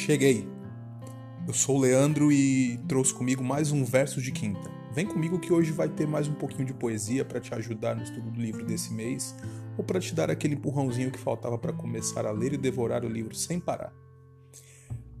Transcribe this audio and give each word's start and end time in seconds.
Cheguei. 0.00 0.48
Eu 1.46 1.52
sou 1.52 1.76
o 1.76 1.80
Leandro 1.80 2.32
e 2.32 2.78
trouxe 2.88 3.12
comigo 3.12 3.44
mais 3.44 3.70
um 3.70 3.84
verso 3.84 4.18
de 4.18 4.32
quinta. 4.32 4.70
Vem 4.94 5.04
comigo 5.04 5.38
que 5.38 5.52
hoje 5.52 5.72
vai 5.72 5.90
ter 5.90 6.08
mais 6.08 6.26
um 6.26 6.32
pouquinho 6.32 6.64
de 6.64 6.72
poesia 6.72 7.22
para 7.22 7.38
te 7.38 7.54
ajudar 7.54 7.94
no 7.94 8.02
estudo 8.02 8.30
do 8.30 8.40
livro 8.40 8.64
desse 8.64 8.94
mês 8.94 9.36
ou 9.76 9.84
para 9.84 10.00
te 10.00 10.14
dar 10.14 10.30
aquele 10.30 10.54
empurrãozinho 10.54 11.10
que 11.10 11.18
faltava 11.18 11.58
para 11.58 11.74
começar 11.74 12.24
a 12.24 12.30
ler 12.30 12.54
e 12.54 12.56
devorar 12.56 13.04
o 13.04 13.08
livro 13.08 13.34
sem 13.34 13.60
parar. 13.60 13.92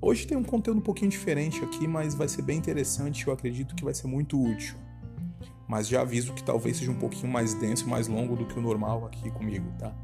Hoje 0.00 0.26
tem 0.26 0.36
um 0.36 0.42
conteúdo 0.42 0.78
um 0.78 0.82
pouquinho 0.82 1.10
diferente 1.10 1.62
aqui, 1.62 1.86
mas 1.86 2.14
vai 2.14 2.26
ser 2.26 2.40
bem 2.40 2.56
interessante 2.56 3.20
e 3.20 3.26
eu 3.26 3.34
acredito 3.34 3.74
que 3.74 3.84
vai 3.84 3.92
ser 3.92 4.06
muito 4.06 4.42
útil. 4.42 4.76
Mas 5.68 5.88
já 5.88 6.00
aviso 6.00 6.32
que 6.32 6.42
talvez 6.42 6.78
seja 6.78 6.90
um 6.90 6.98
pouquinho 6.98 7.30
mais 7.30 7.52
denso 7.52 7.84
e 7.84 7.88
mais 7.88 8.08
longo 8.08 8.34
do 8.34 8.46
que 8.46 8.58
o 8.58 8.62
normal 8.62 9.04
aqui 9.04 9.30
comigo, 9.30 9.70
tá? 9.78 9.94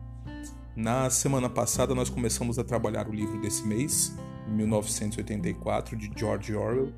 Na 0.77 1.09
semana 1.09 1.49
passada 1.49 1.95
nós 1.95 2.11
começamos 2.11 2.59
a 2.59 2.63
trabalhar 2.63 3.09
o 3.09 3.13
livro 3.13 3.41
desse 3.41 3.67
mês, 3.67 4.15
1984, 4.49 5.97
de 5.97 6.11
George 6.17 6.55
Orwell, 6.55 6.93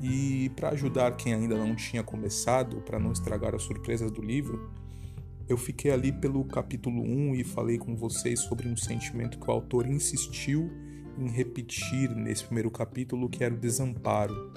e 0.00 0.50
para 0.56 0.70
ajudar 0.70 1.16
quem 1.16 1.34
ainda 1.34 1.56
não 1.56 1.74
tinha 1.74 2.02
começado, 2.02 2.80
para 2.82 2.98
não 2.98 3.12
estragar 3.12 3.54
as 3.54 3.62
surpresas 3.62 4.10
do 4.10 4.20
livro, 4.20 4.70
eu 5.48 5.56
fiquei 5.56 5.90
ali 5.90 6.10
pelo 6.10 6.44
capítulo 6.44 7.02
1 7.02 7.34
e 7.36 7.44
falei 7.44 7.78
com 7.78 7.94
vocês 7.94 8.40
sobre 8.40 8.68
um 8.68 8.76
sentimento 8.76 9.38
que 9.38 9.48
o 9.48 9.52
autor 9.52 9.86
insistiu 9.86 10.70
em 11.18 11.28
repetir 11.28 12.10
nesse 12.10 12.44
primeiro 12.44 12.70
capítulo, 12.70 13.28
que 13.28 13.44
era 13.44 13.54
o 13.54 13.58
desamparo. 13.58 14.52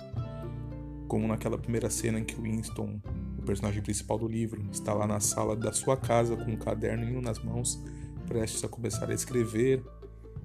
Como 1.07 1.27
naquela 1.27 1.57
primeira 1.57 1.89
cena 1.89 2.19
em 2.19 2.23
que 2.23 2.39
Winston, 2.39 2.99
o 3.37 3.41
personagem 3.43 3.81
principal 3.81 4.17
do 4.17 4.27
livro, 4.27 4.65
está 4.71 4.93
lá 4.93 5.05
na 5.05 5.19
sala 5.19 5.55
da 5.55 5.71
sua 5.71 5.95
casa 5.95 6.35
com 6.35 6.51
um 6.51 6.57
caderno 6.57 7.21
nas 7.21 7.39
mãos 7.43 7.81
prestes 8.27 8.63
a 8.63 8.67
começar 8.67 9.09
a 9.09 9.13
escrever, 9.13 9.81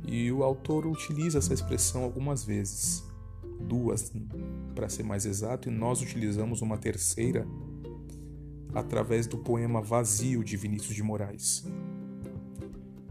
e 0.05 0.31
o 0.33 0.43
autor 0.43 0.87
utiliza 0.87 1.39
essa 1.39 1.55
expressão 1.55 2.03
algumas 2.03 2.45
vezes, 2.45 3.05
duas 3.61 4.13
para 4.75 4.89
ser 4.89 5.03
mais 5.03 5.25
exato, 5.25 5.69
e 5.69 5.73
nós 5.73 6.03
utilizamos 6.03 6.63
uma 6.63 6.77
terceira 6.77 7.47
através 8.75 9.27
do 9.27 9.39
poema 9.39 9.81
Vazio 9.81 10.43
de 10.43 10.57
Vinícius 10.57 10.95
de 10.95 11.03
Moraes. 11.03 11.65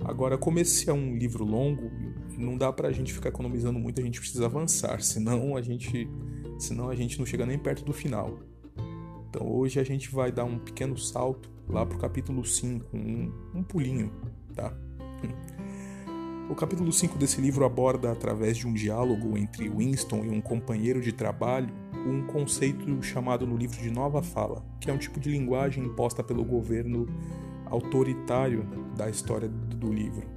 Agora, 0.04 0.38
como 0.38 0.60
esse 0.60 0.90
é 0.90 0.94
um 0.94 1.16
livro 1.16 1.46
longo, 1.46 1.92
não 2.38 2.58
dá 2.58 2.74
para 2.74 2.88
a 2.88 2.92
gente 2.92 3.14
ficar 3.14 3.30
economizando 3.30 3.78
muito, 3.78 4.02
a 4.02 4.04
gente 4.04 4.20
precisa 4.20 4.46
avançar, 4.46 5.02
senão 5.02 5.56
a 5.56 5.62
gente, 5.62 6.10
senão 6.60 6.90
a 6.90 6.96
gente 6.96 7.20
não 7.20 7.26
chega 7.26 7.46
nem 7.46 7.58
perto 7.58 7.86
do 7.86 7.94
final. 7.94 8.40
Então 9.30 9.48
hoje 9.48 9.80
a 9.80 9.84
gente 9.84 10.12
vai 10.12 10.32
dar 10.32 10.44
um 10.44 10.58
pequeno 10.58 10.98
salto 10.98 11.50
lá 11.70 11.86
para 11.86 11.96
o 11.96 12.00
capítulo 12.00 12.44
5, 12.44 12.98
um, 12.98 13.32
um 13.54 13.64
pulinho 13.64 14.12
tá? 14.54 14.74
O 16.50 16.56
capítulo 16.56 16.92
5 16.92 17.18
desse 17.18 17.40
livro 17.40 17.64
aborda, 17.64 18.12
através 18.12 18.58
de 18.58 18.68
um 18.68 18.74
diálogo 18.74 19.38
entre 19.38 19.70
Winston 19.70 20.26
e 20.26 20.30
um 20.30 20.42
companheiro 20.42 21.02
de 21.02 21.14
trabalho, 21.14 21.74
um 22.06 22.24
conceito 22.24 23.02
chamado 23.02 23.48
no 23.48 23.56
livro 23.56 23.82
de 23.82 23.90
nova 23.90 24.22
fala, 24.22 24.64
que 24.80 24.90
é 24.90 24.94
um 24.94 24.98
tipo 24.98 25.20
de 25.20 25.30
linguagem 25.30 25.86
imposta 25.86 26.24
pelo 26.24 26.44
governo 26.44 27.08
autoritário 27.66 28.68
da 28.98 29.10
história 29.10 29.48
do 29.48 29.94
livro. 29.94 30.28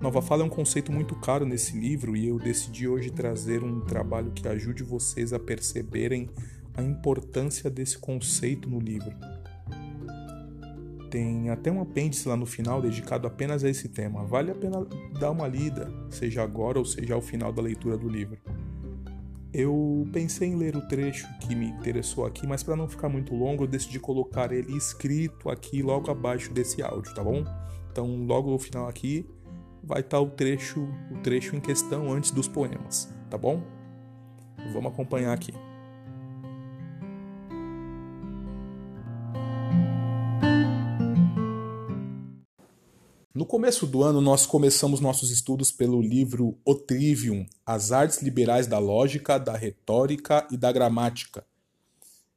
Nova 0.00 0.20
fala 0.20 0.42
é 0.42 0.46
um 0.46 0.50
conceito 0.50 0.92
muito 0.92 1.14
caro 1.14 1.46
nesse 1.46 1.78
livro 1.78 2.14
e 2.14 2.28
eu 2.28 2.38
decidi 2.38 2.86
hoje 2.86 3.10
trazer 3.10 3.64
um 3.64 3.80
trabalho 3.80 4.32
que 4.32 4.46
ajude 4.46 4.82
vocês 4.82 5.32
a 5.32 5.38
perceberem 5.38 6.28
a 6.76 6.82
importância 6.82 7.70
desse 7.70 7.96
conceito 7.96 8.68
no 8.68 8.78
livro 8.78 9.14
tem 11.14 11.48
até 11.48 11.70
um 11.70 11.80
apêndice 11.80 12.28
lá 12.28 12.36
no 12.36 12.44
final 12.44 12.82
dedicado 12.82 13.28
apenas 13.28 13.62
a 13.62 13.70
esse 13.70 13.88
tema. 13.88 14.24
Vale 14.24 14.50
a 14.50 14.54
pena 14.54 14.84
dar 15.20 15.30
uma 15.30 15.46
lida, 15.46 15.88
seja 16.10 16.42
agora 16.42 16.76
ou 16.76 16.84
seja 16.84 17.14
ao 17.14 17.22
final 17.22 17.52
da 17.52 17.62
leitura 17.62 17.96
do 17.96 18.08
livro. 18.08 18.36
Eu 19.52 20.08
pensei 20.12 20.48
em 20.48 20.56
ler 20.56 20.74
o 20.74 20.80
trecho 20.88 21.28
que 21.38 21.54
me 21.54 21.66
interessou 21.66 22.26
aqui, 22.26 22.44
mas 22.48 22.64
para 22.64 22.74
não 22.74 22.88
ficar 22.88 23.08
muito 23.08 23.32
longo, 23.32 23.62
eu 23.62 23.68
decidi 23.68 24.00
colocar 24.00 24.50
ele 24.50 24.76
escrito 24.76 25.48
aqui 25.48 25.84
logo 25.84 26.10
abaixo 26.10 26.52
desse 26.52 26.82
áudio, 26.82 27.14
tá 27.14 27.22
bom? 27.22 27.44
Então, 27.92 28.26
logo 28.26 28.50
no 28.50 28.58
final 28.58 28.88
aqui 28.88 29.24
vai 29.84 30.00
estar 30.00 30.16
tá 30.16 30.20
o 30.20 30.28
trecho, 30.28 30.80
o 31.12 31.18
trecho 31.22 31.54
em 31.54 31.60
questão 31.60 32.12
antes 32.12 32.32
dos 32.32 32.48
poemas, 32.48 33.08
tá 33.30 33.38
bom? 33.38 33.62
Vamos 34.72 34.92
acompanhar 34.92 35.32
aqui. 35.32 35.54
No 43.34 43.44
começo 43.44 43.84
do 43.84 44.04
ano, 44.04 44.20
nós 44.20 44.46
começamos 44.46 45.00
nossos 45.00 45.32
estudos 45.32 45.72
pelo 45.72 46.00
livro 46.00 46.56
O 46.64 46.72
Trivium, 46.72 47.44
As 47.66 47.90
Artes 47.90 48.22
Liberais 48.22 48.68
da 48.68 48.78
Lógica, 48.78 49.38
da 49.38 49.56
Retórica 49.56 50.46
e 50.52 50.56
da 50.56 50.70
Gramática, 50.70 51.44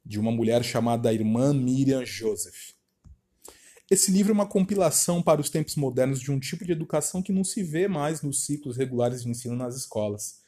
de 0.04 0.18
uma 0.18 0.32
mulher 0.32 0.64
chamada 0.64 1.12
Irmã 1.12 1.54
Miriam 1.54 2.04
Joseph. 2.04 2.72
Esse 3.88 4.10
livro 4.10 4.32
é 4.32 4.34
uma 4.34 4.48
compilação 4.48 5.22
para 5.22 5.40
os 5.40 5.48
tempos 5.48 5.76
modernos 5.76 6.18
de 6.18 6.32
um 6.32 6.40
tipo 6.40 6.64
de 6.64 6.72
educação 6.72 7.22
que 7.22 7.32
não 7.32 7.44
se 7.44 7.62
vê 7.62 7.86
mais 7.86 8.20
nos 8.20 8.44
ciclos 8.44 8.76
regulares 8.76 9.22
de 9.22 9.30
ensino 9.30 9.54
nas 9.54 9.76
escolas. 9.76 10.40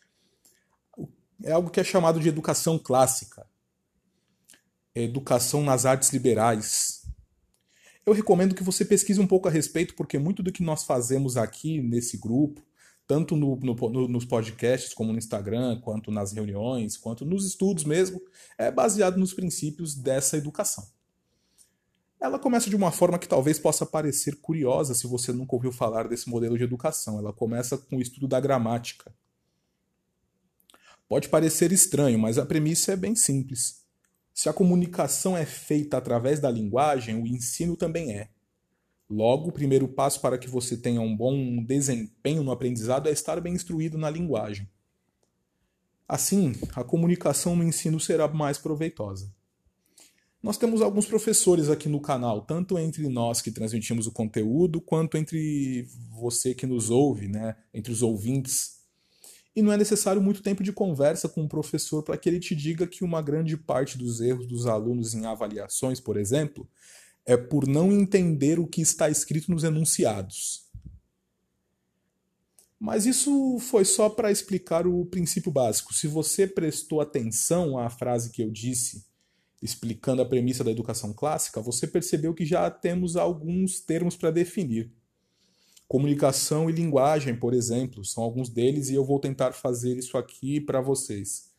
É 1.44 1.52
algo 1.52 1.70
que 1.70 1.78
é 1.78 1.84
chamado 1.84 2.18
de 2.18 2.28
educação 2.28 2.76
clássica, 2.76 3.46
educação 4.96 5.62
nas 5.62 5.86
artes 5.86 6.12
liberais, 6.12 6.99
eu 8.04 8.12
recomendo 8.12 8.54
que 8.54 8.62
você 8.62 8.84
pesquise 8.84 9.20
um 9.20 9.26
pouco 9.26 9.48
a 9.48 9.50
respeito, 9.50 9.94
porque 9.94 10.18
muito 10.18 10.42
do 10.42 10.52
que 10.52 10.62
nós 10.62 10.84
fazemos 10.84 11.36
aqui 11.36 11.80
nesse 11.80 12.16
grupo, 12.16 12.62
tanto 13.06 13.36
no, 13.36 13.56
no, 13.56 14.08
nos 14.08 14.24
podcasts, 14.24 14.94
como 14.94 15.12
no 15.12 15.18
Instagram, 15.18 15.80
quanto 15.80 16.10
nas 16.10 16.32
reuniões, 16.32 16.96
quanto 16.96 17.24
nos 17.24 17.44
estudos 17.44 17.84
mesmo, 17.84 18.20
é 18.56 18.70
baseado 18.70 19.18
nos 19.18 19.34
princípios 19.34 19.94
dessa 19.94 20.36
educação. 20.36 20.86
Ela 22.20 22.38
começa 22.38 22.68
de 22.68 22.76
uma 22.76 22.92
forma 22.92 23.18
que 23.18 23.26
talvez 23.26 23.58
possa 23.58 23.86
parecer 23.86 24.36
curiosa 24.36 24.94
se 24.94 25.06
você 25.06 25.32
nunca 25.32 25.56
ouviu 25.56 25.72
falar 25.72 26.06
desse 26.06 26.28
modelo 26.28 26.56
de 26.56 26.64
educação. 26.64 27.18
Ela 27.18 27.32
começa 27.32 27.78
com 27.78 27.96
o 27.96 28.02
estudo 28.02 28.28
da 28.28 28.38
gramática. 28.38 29.12
Pode 31.08 31.28
parecer 31.28 31.72
estranho, 31.72 32.18
mas 32.18 32.38
a 32.38 32.46
premissa 32.46 32.92
é 32.92 32.96
bem 32.96 33.16
simples. 33.16 33.79
Se 34.34 34.48
a 34.48 34.52
comunicação 34.52 35.36
é 35.36 35.44
feita 35.44 35.96
através 35.96 36.40
da 36.40 36.50
linguagem, 36.50 37.20
o 37.20 37.26
ensino 37.26 37.76
também 37.76 38.12
é. 38.12 38.30
Logo, 39.08 39.48
o 39.48 39.52
primeiro 39.52 39.88
passo 39.88 40.20
para 40.20 40.38
que 40.38 40.48
você 40.48 40.76
tenha 40.76 41.00
um 41.00 41.16
bom 41.16 41.64
desempenho 41.64 42.44
no 42.44 42.52
aprendizado 42.52 43.08
é 43.08 43.12
estar 43.12 43.40
bem 43.40 43.54
instruído 43.54 43.98
na 43.98 44.08
linguagem. 44.08 44.68
Assim, 46.08 46.52
a 46.74 46.84
comunicação 46.84 47.54
no 47.54 47.64
ensino 47.64 47.98
será 48.00 48.28
mais 48.28 48.56
proveitosa. 48.56 49.32
Nós 50.42 50.56
temos 50.56 50.80
alguns 50.80 51.06
professores 51.06 51.68
aqui 51.68 51.88
no 51.88 52.00
canal, 52.00 52.42
tanto 52.42 52.78
entre 52.78 53.08
nós 53.08 53.42
que 53.42 53.50
transmitimos 53.50 54.06
o 54.06 54.12
conteúdo, 54.12 54.80
quanto 54.80 55.18
entre 55.18 55.86
você 56.08 56.54
que 56.54 56.66
nos 56.66 56.88
ouve, 56.88 57.28
né, 57.28 57.56
entre 57.74 57.92
os 57.92 58.00
ouvintes 58.00 58.79
e 59.54 59.62
não 59.62 59.72
é 59.72 59.76
necessário 59.76 60.22
muito 60.22 60.42
tempo 60.42 60.62
de 60.62 60.72
conversa 60.72 61.28
com 61.28 61.44
o 61.44 61.48
professor 61.48 62.02
para 62.02 62.16
que 62.16 62.28
ele 62.28 62.38
te 62.38 62.54
diga 62.54 62.86
que 62.86 63.04
uma 63.04 63.20
grande 63.20 63.56
parte 63.56 63.98
dos 63.98 64.20
erros 64.20 64.46
dos 64.46 64.66
alunos 64.66 65.14
em 65.14 65.26
avaliações, 65.26 65.98
por 65.98 66.16
exemplo, 66.16 66.68
é 67.26 67.36
por 67.36 67.66
não 67.66 67.92
entender 67.92 68.58
o 68.58 68.66
que 68.66 68.80
está 68.80 69.10
escrito 69.10 69.50
nos 69.50 69.64
enunciados. 69.64 70.68
Mas 72.78 73.04
isso 73.04 73.58
foi 73.58 73.84
só 73.84 74.08
para 74.08 74.32
explicar 74.32 74.86
o 74.86 75.04
princípio 75.04 75.52
básico. 75.52 75.92
Se 75.92 76.06
você 76.06 76.46
prestou 76.46 77.00
atenção 77.00 77.76
à 77.76 77.90
frase 77.90 78.30
que 78.30 78.42
eu 78.42 78.50
disse, 78.50 79.04
explicando 79.60 80.22
a 80.22 80.26
premissa 80.26 80.64
da 80.64 80.70
educação 80.70 81.12
clássica, 81.12 81.60
você 81.60 81.86
percebeu 81.86 82.32
que 82.32 82.46
já 82.46 82.70
temos 82.70 83.16
alguns 83.16 83.80
termos 83.80 84.16
para 84.16 84.30
definir. 84.30 84.90
Comunicação 85.90 86.70
e 86.70 86.72
linguagem, 86.72 87.34
por 87.34 87.52
exemplo, 87.52 88.04
são 88.04 88.22
alguns 88.22 88.48
deles 88.48 88.90
e 88.90 88.94
eu 88.94 89.04
vou 89.04 89.18
tentar 89.18 89.50
fazer 89.50 89.98
isso 89.98 90.16
aqui 90.16 90.60
para 90.60 90.80
vocês. 90.80 91.50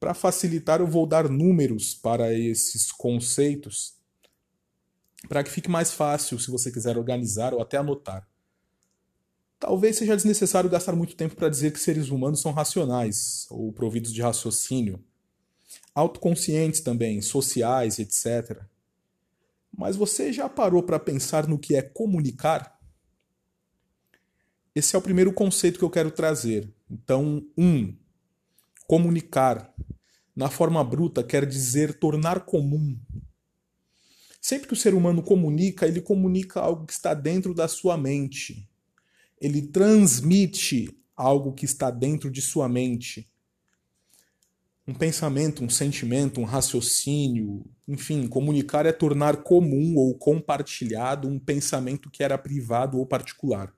Para 0.00 0.14
facilitar, 0.14 0.80
eu 0.80 0.86
vou 0.88 1.06
dar 1.06 1.28
números 1.28 1.94
para 1.94 2.34
esses 2.34 2.90
conceitos, 2.90 3.94
para 5.28 5.44
que 5.44 5.50
fique 5.50 5.70
mais 5.70 5.92
fácil 5.92 6.40
se 6.40 6.50
você 6.50 6.72
quiser 6.72 6.98
organizar 6.98 7.54
ou 7.54 7.62
até 7.62 7.76
anotar. 7.76 8.28
Talvez 9.60 9.96
seja 9.96 10.16
desnecessário 10.16 10.68
gastar 10.68 10.96
muito 10.96 11.14
tempo 11.14 11.36
para 11.36 11.48
dizer 11.48 11.72
que 11.72 11.78
seres 11.78 12.08
humanos 12.08 12.40
são 12.40 12.50
racionais 12.50 13.46
ou 13.48 13.72
providos 13.72 14.12
de 14.12 14.20
raciocínio, 14.20 14.98
autoconscientes 15.94 16.80
também, 16.80 17.22
sociais, 17.22 18.00
etc. 18.00 18.60
Mas 19.72 19.94
você 19.94 20.32
já 20.32 20.48
parou 20.48 20.82
para 20.82 20.98
pensar 20.98 21.46
no 21.46 21.60
que 21.60 21.76
é 21.76 21.82
comunicar? 21.82 22.76
Esse 24.78 24.94
é 24.94 24.98
o 24.98 25.02
primeiro 25.02 25.32
conceito 25.32 25.76
que 25.76 25.84
eu 25.84 25.90
quero 25.90 26.08
trazer. 26.08 26.72
Então, 26.88 27.44
um, 27.58 27.92
comunicar. 28.86 29.74
Na 30.36 30.48
forma 30.48 30.84
bruta, 30.84 31.24
quer 31.24 31.44
dizer 31.44 31.98
tornar 31.98 32.44
comum. 32.44 32.96
Sempre 34.40 34.68
que 34.68 34.74
o 34.74 34.76
ser 34.76 34.94
humano 34.94 35.20
comunica, 35.20 35.84
ele 35.84 36.00
comunica 36.00 36.60
algo 36.60 36.86
que 36.86 36.92
está 36.92 37.12
dentro 37.12 37.52
da 37.52 37.66
sua 37.66 37.96
mente. 37.98 38.70
Ele 39.40 39.62
transmite 39.62 40.96
algo 41.16 41.52
que 41.52 41.64
está 41.64 41.90
dentro 41.90 42.30
de 42.30 42.40
sua 42.40 42.68
mente. 42.68 43.28
Um 44.86 44.94
pensamento, 44.94 45.64
um 45.64 45.68
sentimento, 45.68 46.40
um 46.40 46.44
raciocínio, 46.44 47.68
enfim, 47.88 48.28
comunicar 48.28 48.86
é 48.86 48.92
tornar 48.92 49.38
comum 49.38 49.96
ou 49.96 50.16
compartilhado 50.16 51.26
um 51.26 51.36
pensamento 51.36 52.08
que 52.08 52.22
era 52.22 52.38
privado 52.38 52.96
ou 52.96 53.04
particular. 53.04 53.74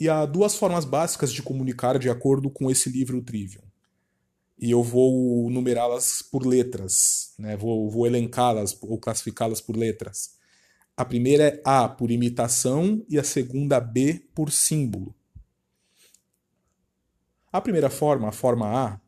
E 0.00 0.08
há 0.08 0.24
duas 0.24 0.56
formas 0.56 0.86
básicas 0.86 1.30
de 1.30 1.42
comunicar 1.42 1.98
de 1.98 2.08
acordo 2.08 2.48
com 2.48 2.70
esse 2.70 2.88
livro 2.88 3.20
Trivium. 3.20 3.60
E 4.58 4.70
eu 4.70 4.82
vou 4.82 5.50
numerá-las 5.50 6.22
por 6.22 6.46
letras, 6.46 7.34
né? 7.38 7.54
vou, 7.54 7.90
vou 7.90 8.06
elencá-las 8.06 8.74
ou 8.80 8.98
classificá-las 8.98 9.60
por 9.60 9.76
letras. 9.76 10.38
A 10.96 11.04
primeira 11.04 11.48
é 11.48 11.62
A 11.62 11.86
por 11.86 12.10
imitação 12.10 13.04
e 13.10 13.18
a 13.18 13.24
segunda 13.24 13.78
B 13.78 14.26
por 14.34 14.50
símbolo. 14.50 15.14
A 17.52 17.60
primeira 17.60 17.90
forma, 17.90 18.28
a 18.28 18.32
forma 18.32 18.66
A, 18.68 19.00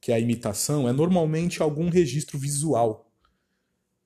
que 0.00 0.12
é 0.12 0.14
a 0.14 0.20
imitação, 0.20 0.88
é 0.88 0.92
normalmente 0.92 1.62
algum 1.62 1.88
registro 1.88 2.38
visual. 2.38 3.10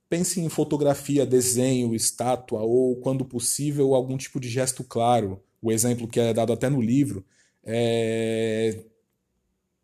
Pense 0.09 0.41
em 0.41 0.49
fotografia, 0.49 1.27
desenho, 1.27 1.95
estátua 1.95 2.63
ou, 2.63 2.97
quando 2.97 3.23
possível, 3.23 3.95
algum 3.95 4.17
tipo 4.17 4.41
de 4.41 4.49
gesto 4.49 4.83
claro. 4.83 5.43
O 5.61 5.71
exemplo 5.71 6.09
que 6.09 6.21
é 6.21 6.33
dado 6.33 6.53
até 6.53 6.69
no 6.69 6.81
livro 6.81 7.25
é 7.65 8.85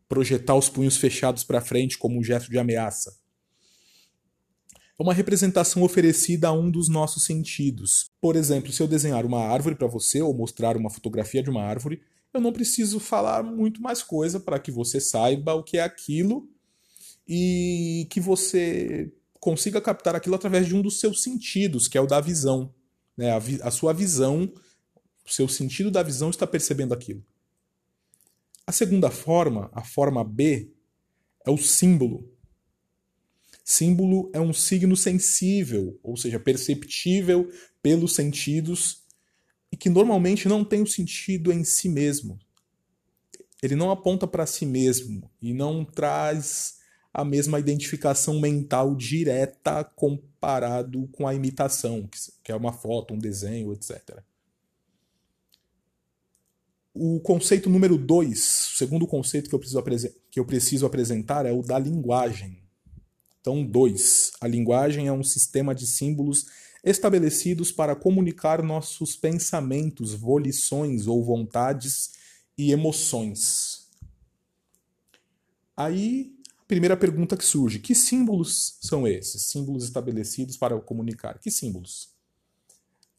projetar 0.08 0.54
os 0.54 0.68
punhos 0.68 0.96
fechados 0.96 1.42
para 1.42 1.60
frente 1.60 1.98
como 1.98 2.18
um 2.18 2.22
gesto 2.22 2.50
de 2.50 2.58
ameaça 2.58 3.12
é 4.98 5.02
uma 5.02 5.12
representação 5.12 5.82
oferecida 5.82 6.48
a 6.48 6.52
um 6.52 6.70
dos 6.70 6.88
nossos 6.88 7.24
sentidos. 7.24 8.10
Por 8.20 8.34
exemplo, 8.34 8.72
se 8.72 8.82
eu 8.82 8.88
desenhar 8.88 9.26
uma 9.26 9.40
árvore 9.40 9.74
para 9.74 9.86
você 9.86 10.22
ou 10.22 10.34
mostrar 10.34 10.76
uma 10.76 10.88
fotografia 10.88 11.42
de 11.42 11.50
uma 11.50 11.62
árvore, 11.62 12.00
eu 12.32 12.40
não 12.40 12.52
preciso 12.52 12.98
falar 12.98 13.42
muito 13.42 13.80
mais 13.80 14.02
coisa 14.02 14.40
para 14.40 14.58
que 14.58 14.70
você 14.70 14.98
saiba 14.98 15.54
o 15.54 15.62
que 15.62 15.76
é 15.76 15.82
aquilo 15.82 16.48
e 17.28 18.06
que 18.10 18.20
você 18.20 19.12
consiga 19.38 19.80
captar 19.80 20.14
aquilo 20.14 20.34
através 20.34 20.66
de 20.66 20.74
um 20.74 20.80
dos 20.80 20.98
seus 20.98 21.22
sentidos, 21.22 21.88
que 21.88 21.98
é 21.98 22.00
o 22.00 22.06
da 22.06 22.20
visão. 22.20 22.74
Né? 23.16 23.30
A, 23.32 23.38
vi 23.38 23.60
a 23.62 23.70
sua 23.70 23.92
visão, 23.92 24.50
o 25.26 25.30
seu 25.30 25.48
sentido 25.48 25.90
da 25.90 26.02
visão 26.02 26.30
está 26.30 26.46
percebendo 26.46 26.94
aquilo. 26.94 27.24
A 28.66 28.72
segunda 28.72 29.10
forma, 29.10 29.70
a 29.72 29.82
forma 29.82 30.22
B, 30.24 30.70
é 31.44 31.50
o 31.50 31.58
símbolo. 31.58 32.30
Símbolo 33.64 34.30
é 34.32 34.40
um 34.40 34.52
signo 34.52 34.96
sensível, 34.96 35.98
ou 36.02 36.16
seja, 36.16 36.38
perceptível 36.38 37.50
pelos 37.82 38.14
sentidos 38.14 39.04
e 39.72 39.76
que 39.76 39.90
normalmente 39.90 40.48
não 40.48 40.64
tem 40.64 40.82
o 40.82 40.86
sentido 40.86 41.52
em 41.52 41.64
si 41.64 41.88
mesmo. 41.88 42.38
Ele 43.60 43.74
não 43.74 43.90
aponta 43.90 44.26
para 44.26 44.46
si 44.46 44.64
mesmo 44.64 45.28
e 45.42 45.52
não 45.52 45.84
traz 45.84 46.76
a 47.12 47.24
mesma 47.24 47.58
identificação 47.58 48.38
mental 48.38 48.94
direta 48.94 49.82
comparado 49.82 51.08
com 51.08 51.26
a 51.26 51.34
imitação, 51.34 52.08
que 52.44 52.52
é 52.52 52.54
uma 52.54 52.72
foto, 52.72 53.14
um 53.14 53.18
desenho, 53.18 53.72
etc. 53.72 54.22
O 56.98 57.20
conceito 57.20 57.68
número 57.68 57.98
dois, 57.98 58.70
o 58.72 58.78
segundo 58.78 59.06
conceito 59.06 59.50
que 59.50 59.54
eu 59.54 59.58
preciso, 59.58 59.84
que 60.30 60.40
eu 60.40 60.46
preciso 60.46 60.86
apresentar 60.86 61.44
é 61.44 61.52
o 61.52 61.60
da 61.60 61.78
linguagem. 61.78 62.62
Então, 63.38 63.62
2. 63.62 64.32
A 64.40 64.48
linguagem 64.48 65.06
é 65.06 65.12
um 65.12 65.22
sistema 65.22 65.74
de 65.74 65.86
símbolos 65.86 66.46
estabelecidos 66.82 67.70
para 67.70 67.94
comunicar 67.94 68.62
nossos 68.62 69.14
pensamentos, 69.14 70.14
volições 70.14 71.06
ou 71.06 71.22
vontades 71.22 72.12
e 72.56 72.72
emoções. 72.72 73.88
Aí, 75.76 76.34
a 76.58 76.64
primeira 76.64 76.96
pergunta 76.96 77.36
que 77.36 77.44
surge: 77.44 77.78
que 77.78 77.94
símbolos 77.94 78.78
são 78.80 79.06
esses? 79.06 79.42
Símbolos 79.42 79.84
estabelecidos 79.84 80.56
para 80.56 80.80
comunicar. 80.80 81.38
Que 81.38 81.50
símbolos? 81.50 82.08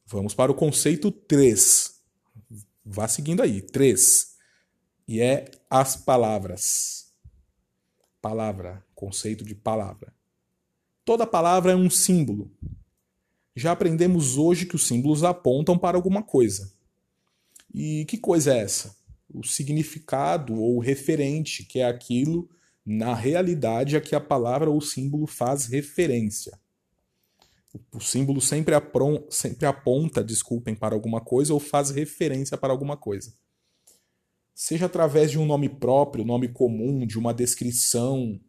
Vamos 0.07 0.33
para 0.33 0.51
o 0.51 0.55
conceito 0.55 1.11
3. 1.11 1.96
Vá 2.89 3.05
seguindo 3.05 3.41
aí. 3.41 3.61
3. 3.61 4.35
E 5.07 5.19
é 5.19 5.51
as 5.69 5.97
palavras. 5.97 7.11
Palavra, 8.21 8.83
conceito 8.95 9.43
de 9.43 9.53
palavra. 9.53 10.13
Toda 11.03 11.27
palavra 11.27 11.73
é 11.73 11.75
um 11.75 11.89
símbolo. 11.89 12.49
Já 13.53 13.73
aprendemos 13.73 14.37
hoje 14.37 14.65
que 14.65 14.75
os 14.75 14.87
símbolos 14.87 15.23
apontam 15.23 15.77
para 15.77 15.97
alguma 15.97 16.23
coisa. 16.23 16.71
E 17.73 18.05
que 18.05 18.17
coisa 18.17 18.53
é 18.53 18.59
essa? 18.59 18.95
O 19.29 19.43
significado 19.43 20.55
ou 20.55 20.79
referente, 20.79 21.65
que 21.65 21.79
é 21.79 21.85
aquilo 21.85 22.49
na 22.85 23.13
realidade 23.13 23.97
a 23.97 24.01
que 24.01 24.15
a 24.15 24.21
palavra 24.21 24.69
ou 24.69 24.79
símbolo 24.79 25.27
faz 25.27 25.65
referência. 25.65 26.57
O 27.93 27.99
símbolo 27.99 28.41
sempre, 28.41 28.73
sempre 29.29 29.65
aponta, 29.65 30.23
desculpem, 30.23 30.75
para 30.75 30.95
alguma 30.95 31.21
coisa 31.21 31.53
ou 31.53 31.59
faz 31.59 31.89
referência 31.89 32.57
para 32.57 32.71
alguma 32.71 32.97
coisa. 32.97 33.33
Seja 34.55 34.87
através 34.87 35.29
de 35.29 35.37
um 35.37 35.45
nome 35.45 35.69
próprio, 35.69 36.25
nome 36.25 36.47
comum, 36.47 37.05
de 37.05 37.19
uma 37.19 37.33
descrição, 37.33 38.39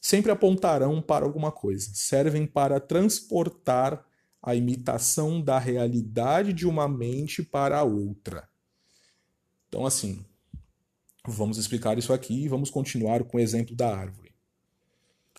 sempre 0.00 0.30
apontarão 0.30 1.00
para 1.00 1.24
alguma 1.24 1.50
coisa, 1.50 1.90
servem 1.94 2.46
para 2.46 2.78
transportar 2.78 4.04
a 4.42 4.54
imitação 4.54 5.40
da 5.40 5.58
realidade 5.58 6.52
de 6.52 6.66
uma 6.66 6.86
mente 6.86 7.42
para 7.42 7.78
a 7.78 7.84
outra. 7.84 8.48
Então, 9.68 9.84
assim, 9.84 10.24
vamos 11.26 11.58
explicar 11.58 11.98
isso 11.98 12.12
aqui 12.12 12.44
e 12.44 12.48
vamos 12.48 12.70
continuar 12.70 13.24
com 13.24 13.38
o 13.38 13.40
exemplo 13.40 13.74
da 13.74 13.96
árvore. 13.96 14.32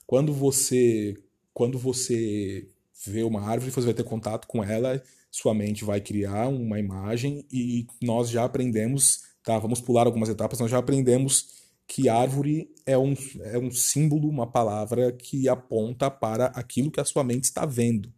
Quando 0.05 0.33
você, 0.33 1.15
quando 1.53 1.77
você 1.77 2.69
vê 3.05 3.23
uma 3.23 3.41
árvore, 3.41 3.71
você 3.71 3.85
vai 3.85 3.93
ter 3.93 4.03
contato 4.03 4.47
com 4.47 4.63
ela, 4.63 5.01
sua 5.29 5.53
mente 5.53 5.83
vai 5.83 6.01
criar 6.01 6.47
uma 6.47 6.79
imagem 6.79 7.45
e 7.51 7.85
nós 8.01 8.29
já 8.29 8.43
aprendemos, 8.43 9.21
tá? 9.43 9.57
Vamos 9.59 9.81
pular 9.81 10.05
algumas 10.05 10.29
etapas, 10.29 10.59
nós 10.59 10.71
já 10.71 10.77
aprendemos 10.77 11.57
que 11.87 12.09
árvore 12.09 12.69
é 12.85 12.97
um, 12.97 13.13
é 13.41 13.57
um 13.57 13.71
símbolo, 13.71 14.27
uma 14.27 14.45
palavra 14.45 15.11
que 15.11 15.47
aponta 15.47 16.11
para 16.11 16.47
aquilo 16.47 16.91
que 16.91 16.99
a 16.99 17.05
sua 17.05 17.23
mente 17.23 17.45
está 17.45 17.65
vendo. 17.65 18.11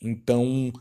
Então, 0.00 0.72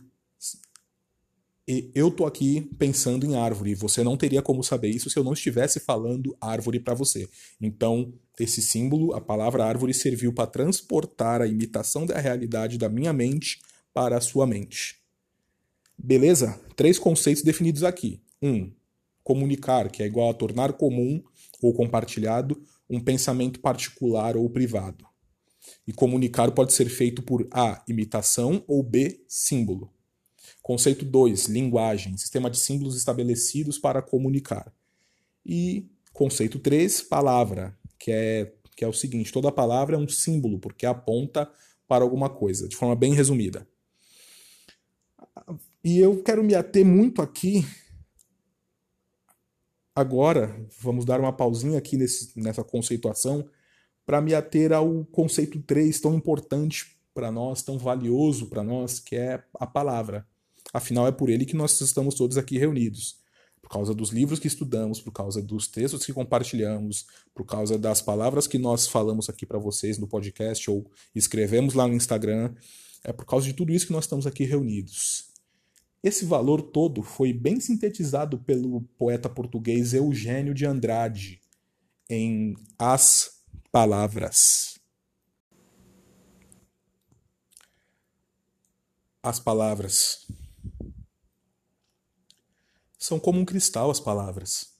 eu 1.94 2.10
tô 2.10 2.26
aqui 2.26 2.70
pensando 2.80 3.26
em 3.26 3.36
árvore. 3.36 3.76
Você 3.76 4.02
não 4.02 4.16
teria 4.16 4.42
como 4.42 4.64
saber 4.64 4.88
isso 4.88 5.10
se 5.10 5.20
eu 5.20 5.24
não 5.24 5.34
estivesse 5.34 5.82
falando 5.82 6.36
árvore 6.40 6.80
para 6.80 6.94
você. 6.94 7.28
Então, 7.60 8.14
esse 8.40 8.62
símbolo, 8.62 9.14
a 9.14 9.20
palavra 9.20 9.66
árvore, 9.66 9.94
serviu 9.94 10.32
para 10.32 10.48
transportar 10.48 11.42
a 11.42 11.48
imitação 11.48 12.06
da 12.06 12.18
realidade 12.20 12.78
da 12.78 12.88
minha 12.88 13.12
mente 13.12 13.60
para 13.94 14.16
a 14.18 14.22
sua 14.22 14.48
mente. 14.48 14.96
Beleza? 15.98 16.58
Três 16.76 16.98
conceitos 16.98 17.44
definidos 17.44 17.84
aqui. 17.84 18.22
Um, 18.42 18.72
comunicar, 19.22 19.90
que 19.92 20.02
é 20.02 20.06
igual 20.06 20.30
a 20.30 20.34
tornar 20.34 20.74
comum 20.74 21.22
ou 21.62 21.74
compartilhado 21.74 22.62
um 22.90 23.00
pensamento 23.00 23.60
particular 23.60 24.38
ou 24.38 24.50
privado. 24.50 25.06
E 25.86 25.92
comunicar 25.92 26.52
pode 26.52 26.72
ser 26.72 26.88
feito 26.88 27.22
por 27.22 27.46
A. 27.52 27.84
imitação 27.90 28.64
ou 28.68 28.82
B. 28.82 29.22
símbolo. 29.28 29.92
Conceito 30.68 31.06
2. 31.06 31.46
Linguagem, 31.46 32.18
sistema 32.18 32.50
de 32.50 32.58
símbolos 32.58 32.98
estabelecidos 32.98 33.80
para 33.80 34.02
comunicar. 34.02 34.70
E 35.46 35.90
conceito 36.12 36.60
3. 36.60 37.04
Palavra, 37.04 37.74
que 37.98 38.12
é, 38.12 38.52
que 38.76 38.84
é 38.84 38.88
o 38.90 38.92
seguinte: 38.92 39.32
toda 39.32 39.50
palavra 39.50 39.96
é 39.96 39.98
um 39.98 40.10
símbolo, 40.10 40.60
porque 40.60 40.86
aponta 40.86 41.50
para 41.88 42.04
alguma 42.04 42.30
coisa, 42.30 42.68
de 42.68 42.76
forma 42.76 42.98
bem 42.98 43.14
resumida. 43.14 43.66
E 45.82 46.00
eu 46.00 46.22
quero 46.22 46.44
me 46.44 46.54
ater 46.54 46.86
muito 46.86 47.22
aqui 47.22 47.64
Agora, 49.96 50.54
vamos 50.82 51.06
dar 51.06 51.22
uma 51.22 51.32
pausinha 51.32 51.78
aqui 51.78 51.96
nesse, 51.96 52.38
nessa 52.38 52.62
conceituação 52.62 53.50
para 54.06 54.20
me 54.20 54.36
ater 54.36 54.74
ao 54.74 55.06
conceito 55.06 55.60
3, 55.62 56.02
tão 56.02 56.14
importante 56.14 57.00
para 57.14 57.32
nós, 57.32 57.64
tão 57.64 57.80
valioso 57.80 58.48
para 58.48 58.64
nós, 58.64 59.00
que 59.00 59.16
é 59.16 59.42
a 59.56 59.66
palavra. 59.66 60.28
Afinal, 60.74 61.08
é 61.08 61.12
por 61.12 61.30
ele 61.30 61.46
que 61.46 61.56
nós 61.56 61.80
estamos 61.82 62.16
todos 62.16 62.38
aqui 62.38 62.58
reunidos. 62.58 63.18
Por 63.62 63.70
causa 63.70 63.94
dos 63.94 64.12
livros 64.12 64.40
que 64.40 64.48
estudamos, 64.48 65.02
por 65.02 65.12
causa 65.12 65.42
dos 65.42 65.68
textos 65.68 66.06
que 66.06 66.14
compartilhamos, 66.14 67.06
por 67.34 67.46
causa 67.46 67.78
das 67.78 68.02
palavras 68.02 68.48
que 68.48 68.58
nós 68.58 68.88
falamos 68.88 69.30
aqui 69.30 69.46
para 69.46 69.60
vocês 69.60 69.98
no 69.98 70.08
podcast 70.08 70.70
ou 70.70 70.90
escrevemos 71.14 71.74
lá 71.74 71.88
no 71.88 71.94
Instagram. 71.94 72.54
É 73.04 73.12
por 73.12 73.26
causa 73.26 73.46
de 73.46 73.54
tudo 73.54 73.74
isso 73.74 73.88
que 73.88 73.92
nós 73.92 74.06
estamos 74.06 74.26
aqui 74.26 74.44
reunidos. 74.44 75.28
Esse 76.04 76.26
valor 76.26 76.62
todo 76.62 77.02
foi 77.02 77.34
bem 77.34 77.60
sintetizado 77.60 78.40
pelo 78.40 78.82
poeta 78.98 79.28
português 79.28 79.94
Eugênio 79.94 80.54
de 80.54 80.66
Andrade 80.66 81.42
em 82.10 82.56
As 82.78 83.42
Palavras. 83.72 84.80
As 89.22 89.40
palavras 89.40 90.26
São 93.08 93.22
como 93.22 93.40
um 93.40 93.46
cristal 93.46 93.90
as 93.90 94.02
palavras. 94.02 94.74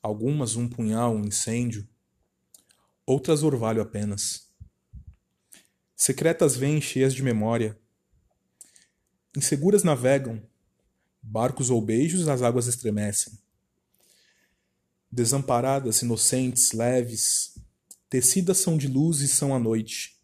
Algumas 0.00 0.54
um 0.54 0.68
punhal, 0.68 1.16
um 1.16 1.24
incêndio, 1.24 1.84
outras 3.04 3.42
orvalho 3.42 3.82
apenas. 3.82 4.54
Secretas 5.96 6.54
vêm 6.54 6.80
cheias 6.80 7.12
de 7.12 7.24
memória. 7.24 7.76
Inseguras 9.36 9.82
navegam, 9.82 10.48
barcos 11.20 11.70
ou 11.70 11.82
beijos 11.82 12.28
as 12.28 12.40
águas 12.40 12.68
estremecem. 12.68 13.36
Desamparadas, 15.10 16.02
inocentes, 16.02 16.70
leves, 16.70 17.58
tecidas 18.08 18.58
são 18.58 18.78
de 18.78 18.86
luz 18.86 19.22
e 19.22 19.26
são 19.26 19.52
a 19.52 19.58
noite. 19.58 20.22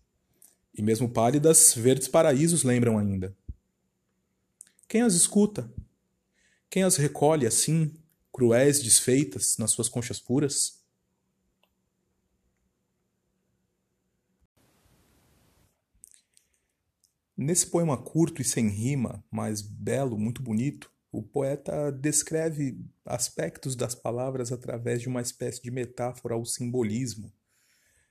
E 0.72 0.80
mesmo 0.80 1.08
pálidas, 1.08 1.74
verdes 1.74 2.06
paraísos 2.06 2.62
lembram 2.62 2.96
ainda. 2.96 3.36
Quem 4.86 5.02
as 5.02 5.14
escuta? 5.14 5.68
Quem 6.70 6.84
as 6.84 6.96
recolhe 6.96 7.48
assim, 7.48 7.92
cruéis, 8.32 8.80
desfeitas, 8.80 9.58
nas 9.58 9.72
suas 9.72 9.88
conchas 9.88 10.20
puras? 10.20 10.80
Nesse 17.36 17.66
poema 17.66 17.96
curto 18.00 18.40
e 18.40 18.44
sem 18.44 18.68
rima, 18.68 19.24
mas 19.28 19.60
belo, 19.60 20.16
muito 20.16 20.40
bonito, 20.40 20.92
o 21.10 21.20
poeta 21.20 21.90
descreve 21.90 22.78
aspectos 23.04 23.74
das 23.74 23.96
palavras 23.96 24.52
através 24.52 25.02
de 25.02 25.08
uma 25.08 25.20
espécie 25.20 25.60
de 25.60 25.72
metáfora 25.72 26.34
ao 26.34 26.44
simbolismo. 26.44 27.32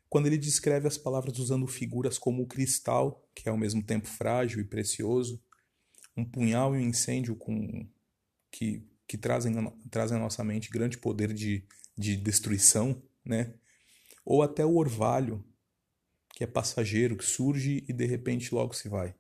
Quando 0.10 0.26
ele 0.26 0.38
descreve 0.38 0.86
as 0.86 0.98
palavras 0.98 1.40
usando 1.40 1.66
figuras 1.66 2.18
como 2.18 2.44
o 2.44 2.48
cristal, 2.48 3.26
que 3.34 3.48
é 3.48 3.52
ao 3.52 3.58
mesmo 3.58 3.82
tempo 3.82 4.08
frágil 4.08 4.60
e 4.60 4.66
precioso, 4.66 5.42
um 6.18 6.26
punhal 6.26 6.76
e 6.76 6.80
um 6.80 6.90
incêndio 6.90 7.38
com 7.38 7.88
que, 8.52 8.88
que 9.08 9.18
trazem, 9.18 9.54
trazem 9.90 10.18
à 10.18 10.20
nossa 10.20 10.44
mente 10.44 10.70
grande 10.70 10.98
poder 10.98 11.34
de, 11.34 11.66
de 11.98 12.16
destruição, 12.16 13.02
né? 13.26 13.54
ou 14.26 14.44
até 14.44 14.66
o 14.66 14.76
orvalho, 14.76 15.44
que 16.36 16.44
é 16.44 16.48
passageiro, 16.48 17.18
que 17.18 17.26
surge 17.26 17.84
e 17.88 17.94
de 17.94 18.06
repente 18.06 18.54
logo 18.54 18.74
se 18.74 18.88
vai. 18.88 19.16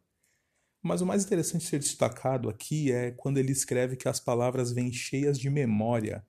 Mas 0.81 1.01
o 1.01 1.05
mais 1.05 1.25
interessante 1.25 1.65
ser 1.65 1.79
destacado 1.79 2.47
aqui 2.47 2.91
é 2.91 3.11
quando 3.11 3.37
ele 3.37 3.51
escreve 3.51 3.97
que 3.97 4.07
as 4.07 4.19
palavras 4.19 4.71
vêm 4.71 4.93
cheias 4.93 5.37
de 5.37 5.49
memória, 5.49 6.25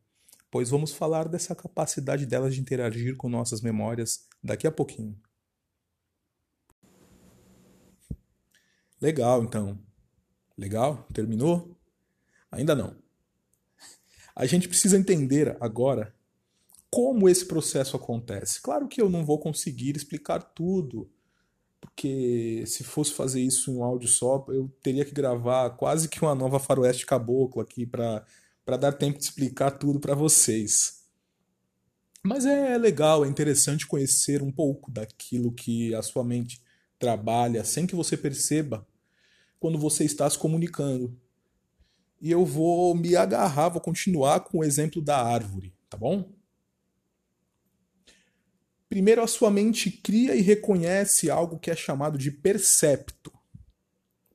pois 0.50 0.70
vamos 0.70 0.92
falar 0.92 1.28
dessa 1.28 1.54
capacidade 1.54 2.26
delas 2.26 2.54
de 2.54 2.60
interagir 2.60 3.16
com 3.16 3.28
nossas 3.28 3.60
memórias 3.60 4.26
daqui 4.42 4.66
a 4.66 4.72
pouquinho. 4.72 5.16
Legal, 9.00 9.44
então. 9.44 9.78
Legal? 10.58 11.06
Terminou? 11.12 11.79
Ainda 12.50 12.74
não. 12.74 12.96
A 14.34 14.46
gente 14.46 14.68
precisa 14.68 14.96
entender 14.96 15.56
agora 15.60 16.14
como 16.90 17.28
esse 17.28 17.44
processo 17.44 17.96
acontece. 17.96 18.60
Claro 18.60 18.88
que 18.88 19.00
eu 19.00 19.08
não 19.08 19.24
vou 19.24 19.38
conseguir 19.38 19.96
explicar 19.96 20.40
tudo 20.40 21.10
porque 21.80 22.62
se 22.66 22.84
fosse 22.84 23.12
fazer 23.12 23.40
isso 23.40 23.70
em 23.70 23.76
um 23.76 23.82
áudio 23.82 24.08
só, 24.08 24.44
eu 24.48 24.70
teria 24.82 25.04
que 25.04 25.12
gravar 25.12 25.70
quase 25.70 26.08
que 26.08 26.20
uma 26.20 26.34
nova 26.34 26.58
faroeste 26.60 27.06
caboclo 27.06 27.62
aqui 27.62 27.86
para 27.86 28.24
dar 28.78 28.92
tempo 28.92 29.18
de 29.18 29.24
explicar 29.24 29.70
tudo 29.70 29.98
para 29.98 30.14
vocês. 30.14 31.00
Mas 32.22 32.44
é 32.44 32.76
legal, 32.76 33.24
é 33.24 33.28
interessante 33.28 33.86
conhecer 33.86 34.42
um 34.42 34.52
pouco 34.52 34.90
daquilo 34.90 35.52
que 35.52 35.94
a 35.94 36.02
sua 36.02 36.22
mente 36.22 36.60
trabalha 36.98 37.64
sem 37.64 37.86
que 37.86 37.94
você 37.94 38.14
perceba 38.14 38.86
quando 39.58 39.78
você 39.78 40.04
está 40.04 40.28
se 40.28 40.38
comunicando. 40.38 41.18
E 42.20 42.30
eu 42.30 42.44
vou 42.44 42.94
me 42.94 43.16
agarrar, 43.16 43.70
vou 43.70 43.80
continuar 43.80 44.40
com 44.40 44.58
o 44.58 44.64
exemplo 44.64 45.00
da 45.00 45.24
árvore, 45.24 45.72
tá 45.88 45.96
bom? 45.96 46.30
Primeiro, 48.90 49.22
a 49.22 49.26
sua 49.26 49.50
mente 49.50 49.90
cria 49.90 50.34
e 50.34 50.40
reconhece 50.40 51.30
algo 51.30 51.58
que 51.58 51.70
é 51.70 51.76
chamado 51.76 52.18
de 52.18 52.30
percepto. 52.30 53.32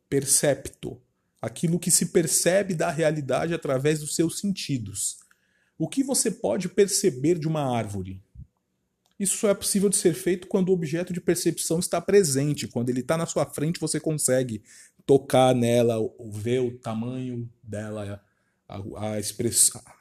Percepto. 0.10 1.02
Aquilo 1.42 1.78
que 1.78 1.92
se 1.92 2.08
percebe 2.08 2.74
da 2.74 2.90
realidade 2.90 3.54
através 3.54 4.00
dos 4.00 4.16
seus 4.16 4.40
sentidos. 4.40 5.18
O 5.78 5.90
que 5.90 6.02
você 6.04 6.32
pode 6.32 6.70
perceber 6.70 7.38
de 7.38 7.48
uma 7.48 7.78
árvore? 7.78 8.24
Isso 9.20 9.38
só 9.38 9.50
é 9.50 9.54
possível 9.54 9.90
de 9.90 9.98
ser 9.98 10.14
feito 10.14 10.48
quando 10.48 10.70
o 10.70 10.74
objeto 10.74 11.14
de 11.14 11.22
percepção 11.22 11.80
está 11.80 12.00
presente. 12.02 12.68
Quando 12.68 12.90
ele 12.90 13.02
está 13.02 13.18
na 13.18 13.26
sua 13.26 13.46
frente, 13.46 13.80
você 13.80 14.00
consegue 14.00 14.64
tocar 15.06 15.54
nela, 15.54 15.96
ver 16.20 16.60
o 16.60 16.78
tamanho 16.80 17.50
dela, 17.64 18.22
a, 18.68 18.78
a, 18.78 19.12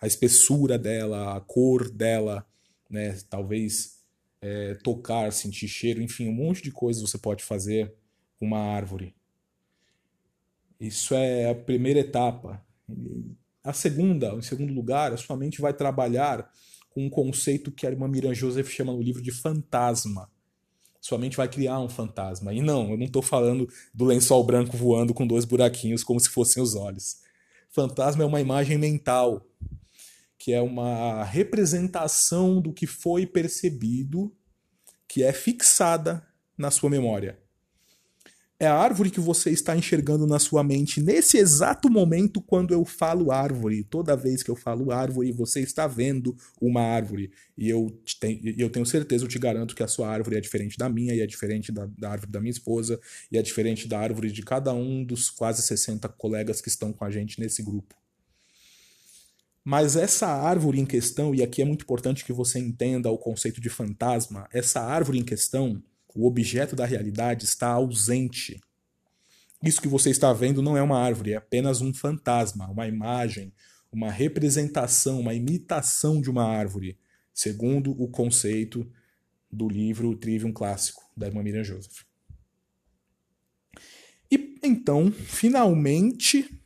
a 0.00 0.06
espessura 0.06 0.78
dela, 0.78 1.36
a 1.36 1.40
cor 1.40 1.90
dela, 1.90 2.46
né? 2.88 3.18
talvez 3.28 3.98
é, 4.40 4.74
tocar, 4.76 5.32
sentir 5.32 5.68
cheiro, 5.68 6.02
enfim, 6.02 6.28
um 6.28 6.34
monte 6.34 6.62
de 6.62 6.70
coisas 6.70 7.02
você 7.02 7.18
pode 7.18 7.44
fazer 7.44 7.94
com 8.38 8.46
uma 8.46 8.58
árvore. 8.58 9.14
Isso 10.78 11.14
é 11.14 11.50
a 11.50 11.54
primeira 11.54 12.00
etapa. 12.00 12.64
A 13.62 13.72
segunda, 13.72 14.34
em 14.34 14.42
segundo 14.42 14.72
lugar, 14.72 15.12
a 15.12 15.16
sua 15.16 15.36
mente 15.36 15.60
vai 15.60 15.72
trabalhar 15.72 16.50
com 16.90 17.06
um 17.06 17.10
conceito 17.10 17.72
que 17.72 17.86
a 17.86 17.90
irmã 17.90 18.06
Miriam 18.06 18.34
Joseph 18.34 18.68
chama 18.68 18.92
no 18.92 19.02
livro 19.02 19.22
de 19.22 19.32
fantasma. 19.32 20.30
Sua 21.04 21.18
mente 21.18 21.36
vai 21.36 21.46
criar 21.46 21.80
um 21.80 21.88
fantasma. 21.88 22.54
E 22.54 22.62
não, 22.62 22.92
eu 22.92 22.96
não 22.96 23.04
estou 23.04 23.20
falando 23.20 23.68
do 23.92 24.06
lençol 24.06 24.42
branco 24.42 24.74
voando 24.74 25.12
com 25.12 25.26
dois 25.26 25.44
buraquinhos 25.44 26.02
como 26.02 26.18
se 26.18 26.30
fossem 26.30 26.62
os 26.62 26.74
olhos. 26.74 27.18
Fantasma 27.68 28.24
é 28.24 28.26
uma 28.26 28.40
imagem 28.40 28.78
mental 28.78 29.46
que 30.38 30.54
é 30.54 30.62
uma 30.62 31.22
representação 31.22 32.58
do 32.58 32.72
que 32.72 32.86
foi 32.86 33.26
percebido, 33.26 34.34
que 35.06 35.22
é 35.22 35.30
fixada 35.30 36.26
na 36.56 36.70
sua 36.70 36.88
memória. 36.88 37.38
É 38.64 38.66
a 38.66 38.74
árvore 38.74 39.10
que 39.10 39.20
você 39.20 39.50
está 39.50 39.76
enxergando 39.76 40.26
na 40.26 40.38
sua 40.38 40.64
mente 40.64 40.98
nesse 40.98 41.36
exato 41.36 41.90
momento 41.90 42.40
quando 42.40 42.72
eu 42.72 42.82
falo 42.82 43.30
árvore. 43.30 43.84
Toda 43.84 44.16
vez 44.16 44.42
que 44.42 44.50
eu 44.50 44.56
falo 44.56 44.90
árvore, 44.90 45.30
você 45.32 45.60
está 45.60 45.86
vendo 45.86 46.34
uma 46.58 46.80
árvore. 46.80 47.30
E 47.58 47.68
eu, 47.68 47.94
eu 48.56 48.70
tenho 48.70 48.86
certeza, 48.86 49.22
eu 49.22 49.28
te 49.28 49.38
garanto 49.38 49.74
que 49.74 49.82
a 49.82 49.86
sua 49.86 50.08
árvore 50.08 50.38
é 50.38 50.40
diferente 50.40 50.78
da 50.78 50.88
minha, 50.88 51.14
e 51.14 51.20
é 51.20 51.26
diferente 51.26 51.70
da, 51.70 51.86
da 51.98 52.12
árvore 52.12 52.32
da 52.32 52.40
minha 52.40 52.50
esposa, 52.50 52.98
e 53.30 53.36
é 53.36 53.42
diferente 53.42 53.86
da 53.86 53.98
árvore 53.98 54.32
de 54.32 54.42
cada 54.42 54.72
um 54.72 55.04
dos 55.04 55.28
quase 55.28 55.60
60 55.62 56.08
colegas 56.08 56.62
que 56.62 56.70
estão 56.70 56.90
com 56.90 57.04
a 57.04 57.10
gente 57.10 57.38
nesse 57.38 57.62
grupo. 57.62 57.94
Mas 59.62 59.94
essa 59.94 60.26
árvore 60.26 60.80
em 60.80 60.86
questão, 60.86 61.34
e 61.34 61.42
aqui 61.42 61.60
é 61.60 61.66
muito 61.66 61.82
importante 61.82 62.24
que 62.24 62.32
você 62.32 62.58
entenda 62.58 63.10
o 63.10 63.18
conceito 63.18 63.60
de 63.60 63.68
fantasma, 63.68 64.48
essa 64.50 64.80
árvore 64.80 65.18
em 65.18 65.22
questão, 65.22 65.82
o 66.14 66.26
objeto 66.26 66.76
da 66.76 66.86
realidade 66.86 67.44
está 67.44 67.68
ausente. 67.68 68.60
Isso 69.62 69.80
que 69.80 69.88
você 69.88 70.10
está 70.10 70.32
vendo 70.32 70.62
não 70.62 70.76
é 70.76 70.82
uma 70.82 70.98
árvore, 70.98 71.32
é 71.32 71.36
apenas 71.36 71.80
um 71.80 71.92
fantasma, 71.92 72.70
uma 72.70 72.86
imagem, 72.86 73.52
uma 73.90 74.10
representação, 74.10 75.20
uma 75.20 75.34
imitação 75.34 76.20
de 76.20 76.30
uma 76.30 76.44
árvore, 76.44 76.98
segundo 77.32 77.90
o 78.00 78.08
conceito 78.08 78.88
do 79.50 79.68
livro 79.68 80.14
Trivium 80.16 80.52
Clássico, 80.52 81.02
da 81.16 81.26
irmã 81.26 81.42
Miriam 81.42 81.64
Joseph. 81.64 82.02
E 84.30 84.58
então, 84.62 85.10
finalmente, 85.10 86.60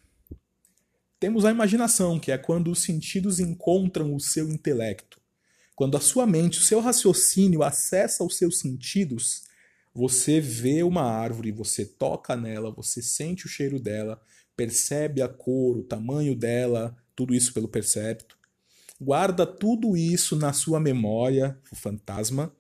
temos 1.20 1.44
a 1.44 1.50
imaginação, 1.50 2.18
que 2.18 2.32
é 2.32 2.38
quando 2.38 2.70
os 2.70 2.82
sentidos 2.82 3.40
encontram 3.40 4.14
o 4.14 4.20
seu 4.20 4.48
intelecto. 4.48 5.17
Quando 5.78 5.96
a 5.96 6.00
sua 6.00 6.26
mente, 6.26 6.58
o 6.58 6.62
seu 6.62 6.80
raciocínio 6.80 7.62
acessa 7.62 8.24
os 8.24 8.36
seus 8.36 8.58
sentidos, 8.58 9.44
você 9.94 10.40
vê 10.40 10.82
uma 10.82 11.04
árvore, 11.04 11.52
você 11.52 11.84
toca 11.84 12.34
nela, 12.34 12.72
você 12.72 13.00
sente 13.00 13.46
o 13.46 13.48
cheiro 13.48 13.78
dela, 13.78 14.20
percebe 14.56 15.22
a 15.22 15.28
cor, 15.28 15.78
o 15.78 15.84
tamanho 15.84 16.34
dela, 16.34 16.96
tudo 17.14 17.32
isso 17.32 17.54
pelo 17.54 17.68
percepto. 17.68 18.36
Guarda 19.00 19.46
tudo 19.46 19.96
isso 19.96 20.34
na 20.34 20.52
sua 20.52 20.80
memória, 20.80 21.56
o 21.70 21.76
fantasma, 21.76 22.52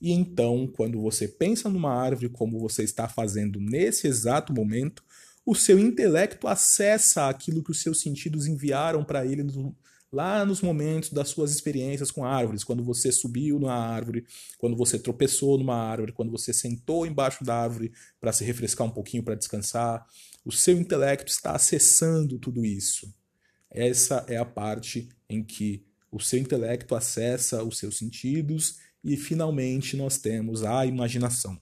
e 0.00 0.12
então, 0.12 0.68
quando 0.68 1.00
você 1.00 1.26
pensa 1.26 1.68
numa 1.68 1.92
árvore 1.92 2.28
como 2.28 2.60
você 2.60 2.84
está 2.84 3.08
fazendo 3.08 3.58
nesse 3.58 4.06
exato 4.06 4.54
momento, 4.54 5.02
o 5.44 5.56
seu 5.56 5.76
intelecto 5.76 6.46
acessa 6.46 7.28
aquilo 7.28 7.64
que 7.64 7.72
os 7.72 7.82
seus 7.82 8.00
sentidos 8.00 8.46
enviaram 8.46 9.02
para 9.02 9.26
ele 9.26 9.42
no, 9.42 9.74
lá 10.12 10.44
nos 10.44 10.60
momentos 10.60 11.10
das 11.10 11.28
suas 11.28 11.52
experiências 11.52 12.10
com 12.10 12.24
árvores, 12.24 12.64
quando 12.64 12.82
você 12.82 13.12
subiu 13.12 13.58
na 13.60 13.72
árvore, 13.72 14.26
quando 14.58 14.76
você 14.76 14.98
tropeçou 14.98 15.56
numa 15.56 15.76
árvore, 15.76 16.12
quando 16.12 16.30
você 16.30 16.52
sentou 16.52 17.06
embaixo 17.06 17.44
da 17.44 17.54
árvore 17.54 17.92
para 18.20 18.32
se 18.32 18.44
refrescar 18.44 18.86
um 18.86 18.90
pouquinho, 18.90 19.22
para 19.22 19.36
descansar. 19.36 20.04
O 20.44 20.50
seu 20.50 20.78
intelecto 20.78 21.30
está 21.30 21.52
acessando 21.52 22.38
tudo 22.38 22.64
isso. 22.64 23.14
Essa 23.70 24.24
é 24.28 24.36
a 24.36 24.44
parte 24.44 25.08
em 25.28 25.44
que 25.44 25.84
o 26.10 26.18
seu 26.18 26.40
intelecto 26.40 26.94
acessa 26.94 27.62
os 27.62 27.78
seus 27.78 27.96
sentidos 27.96 28.78
e 29.04 29.16
finalmente 29.16 29.96
nós 29.96 30.18
temos 30.18 30.64
a 30.64 30.84
imaginação. 30.84 31.58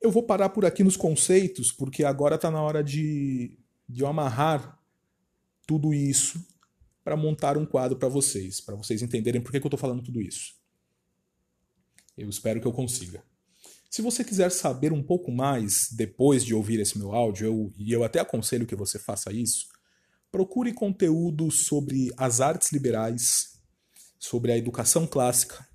Eu 0.00 0.10
vou 0.10 0.22
parar 0.22 0.48
por 0.50 0.64
aqui 0.64 0.82
nos 0.82 0.96
conceitos, 0.96 1.70
porque 1.72 2.04
agora 2.04 2.36
está 2.36 2.50
na 2.50 2.62
hora 2.62 2.82
de, 2.82 3.58
de 3.86 4.02
eu 4.02 4.06
amarrar 4.06 4.79
tudo 5.66 5.94
isso 5.94 6.44
para 7.02 7.16
montar 7.16 7.56
um 7.56 7.66
quadro 7.66 7.98
para 7.98 8.08
vocês, 8.08 8.60
para 8.60 8.76
vocês 8.76 9.02
entenderem 9.02 9.40
por 9.40 9.50
que, 9.50 9.60
que 9.60 9.66
eu 9.66 9.68
estou 9.68 9.78
falando 9.78 10.02
tudo 10.02 10.20
isso. 10.20 10.54
Eu 12.16 12.28
espero 12.28 12.60
que 12.60 12.66
eu 12.66 12.72
consiga. 12.72 13.22
Se 13.90 14.02
você 14.02 14.22
quiser 14.22 14.50
saber 14.50 14.92
um 14.92 15.02
pouco 15.02 15.32
mais 15.32 15.88
depois 15.90 16.44
de 16.44 16.54
ouvir 16.54 16.78
esse 16.78 16.96
meu 16.96 17.12
áudio, 17.12 17.46
eu, 17.46 17.72
e 17.76 17.92
eu 17.92 18.04
até 18.04 18.20
aconselho 18.20 18.66
que 18.66 18.76
você 18.76 18.98
faça 18.98 19.32
isso, 19.32 19.66
procure 20.30 20.72
conteúdo 20.72 21.50
sobre 21.50 22.12
as 22.16 22.40
artes 22.40 22.70
liberais, 22.70 23.58
sobre 24.18 24.52
a 24.52 24.56
educação 24.56 25.06
clássica, 25.06 25.66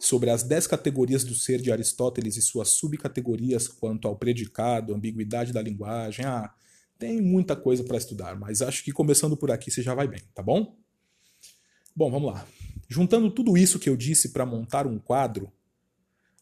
sobre 0.00 0.30
as 0.30 0.42
dez 0.42 0.66
categorias 0.66 1.22
do 1.22 1.34
ser 1.34 1.60
de 1.60 1.70
Aristóteles 1.70 2.36
e 2.36 2.42
suas 2.42 2.70
subcategorias 2.70 3.68
quanto 3.68 4.08
ao 4.08 4.16
predicado, 4.16 4.92
ambiguidade 4.92 5.52
da 5.52 5.62
linguagem. 5.62 6.24
Ah, 6.24 6.52
tem 6.98 7.20
muita 7.20 7.56
coisa 7.56 7.84
para 7.84 7.96
estudar, 7.96 8.38
mas 8.38 8.62
acho 8.62 8.84
que 8.84 8.92
começando 8.92 9.36
por 9.36 9.50
aqui 9.50 9.70
você 9.70 9.82
já 9.82 9.94
vai 9.94 10.08
bem, 10.08 10.22
tá 10.34 10.42
bom? 10.42 10.76
Bom, 11.94 12.10
vamos 12.10 12.32
lá. 12.32 12.46
Juntando 12.88 13.30
tudo 13.30 13.56
isso 13.56 13.78
que 13.78 13.88
eu 13.88 13.96
disse 13.96 14.30
para 14.30 14.46
montar 14.46 14.86
um 14.86 14.98
quadro, 14.98 15.52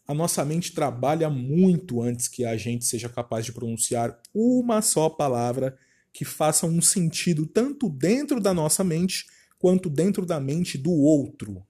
a 0.07 0.13
nossa 0.13 0.43
mente 0.43 0.73
trabalha 0.73 1.29
muito 1.29 2.01
antes 2.01 2.27
que 2.27 2.43
a 2.43 2.57
gente 2.57 2.85
seja 2.85 3.07
capaz 3.07 3.45
de 3.45 3.53
pronunciar 3.53 4.19
uma 4.33 4.81
só 4.81 5.09
palavra 5.09 5.77
que 6.11 6.25
faça 6.25 6.67
um 6.67 6.81
sentido 6.81 7.45
tanto 7.45 7.89
dentro 7.89 8.39
da 8.39 8.53
nossa 8.53 8.83
mente 8.83 9.25
quanto 9.57 9.89
dentro 9.89 10.25
da 10.25 10.39
mente 10.39 10.77
do 10.77 10.91
outro. 10.91 11.65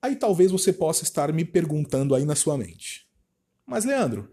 Aí 0.00 0.16
talvez 0.16 0.50
você 0.50 0.72
possa 0.72 1.04
estar 1.04 1.32
me 1.32 1.44
perguntando 1.44 2.14
aí 2.14 2.24
na 2.24 2.34
sua 2.34 2.56
mente: 2.56 3.06
Mas 3.66 3.84
Leandro, 3.84 4.28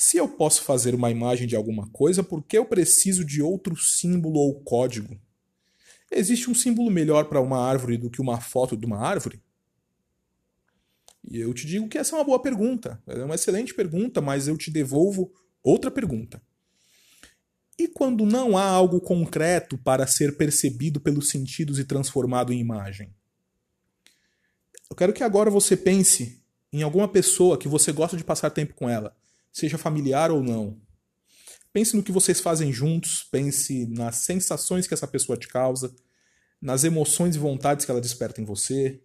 se 0.00 0.16
eu 0.16 0.26
posso 0.26 0.62
fazer 0.62 0.94
uma 0.94 1.10
imagem 1.10 1.46
de 1.46 1.54
alguma 1.54 1.86
coisa, 1.90 2.22
por 2.22 2.42
que 2.42 2.56
eu 2.56 2.64
preciso 2.64 3.22
de 3.22 3.42
outro 3.42 3.76
símbolo 3.76 4.40
ou 4.40 4.58
código? 4.62 5.20
Existe 6.10 6.48
um 6.48 6.54
símbolo 6.54 6.90
melhor 6.90 7.26
para 7.26 7.38
uma 7.38 7.58
árvore 7.58 7.98
do 7.98 8.08
que 8.08 8.18
uma 8.18 8.40
foto 8.40 8.78
de 8.78 8.86
uma 8.86 8.98
árvore? 8.98 9.42
E 11.30 11.38
eu 11.38 11.52
te 11.52 11.66
digo 11.66 11.86
que 11.86 11.98
essa 11.98 12.16
é 12.16 12.18
uma 12.18 12.24
boa 12.24 12.40
pergunta. 12.40 12.98
É 13.06 13.22
uma 13.22 13.34
excelente 13.34 13.74
pergunta, 13.74 14.22
mas 14.22 14.48
eu 14.48 14.56
te 14.56 14.70
devolvo 14.70 15.30
outra 15.62 15.90
pergunta. 15.90 16.40
E 17.78 17.86
quando 17.86 18.24
não 18.24 18.56
há 18.56 18.64
algo 18.64 19.02
concreto 19.02 19.76
para 19.76 20.06
ser 20.06 20.34
percebido 20.38 20.98
pelos 20.98 21.28
sentidos 21.28 21.78
e 21.78 21.84
transformado 21.84 22.54
em 22.54 22.58
imagem? 22.58 23.14
Eu 24.88 24.96
quero 24.96 25.12
que 25.12 25.22
agora 25.22 25.50
você 25.50 25.76
pense 25.76 26.42
em 26.72 26.80
alguma 26.80 27.06
pessoa 27.06 27.58
que 27.58 27.68
você 27.68 27.92
gosta 27.92 28.16
de 28.16 28.24
passar 28.24 28.48
tempo 28.48 28.72
com 28.72 28.88
ela, 28.88 29.14
seja 29.52 29.78
familiar 29.78 30.30
ou 30.30 30.42
não. 30.42 30.80
Pense 31.72 31.96
no 31.96 32.02
que 32.02 32.12
vocês 32.12 32.40
fazem 32.40 32.72
juntos, 32.72 33.24
pense 33.30 33.86
nas 33.86 34.16
sensações 34.16 34.86
que 34.86 34.94
essa 34.94 35.06
pessoa 35.06 35.38
te 35.38 35.48
causa, 35.48 35.94
nas 36.60 36.84
emoções 36.84 37.36
e 37.36 37.38
vontades 37.38 37.84
que 37.84 37.90
ela 37.90 38.00
desperta 38.00 38.40
em 38.40 38.44
você, 38.44 39.00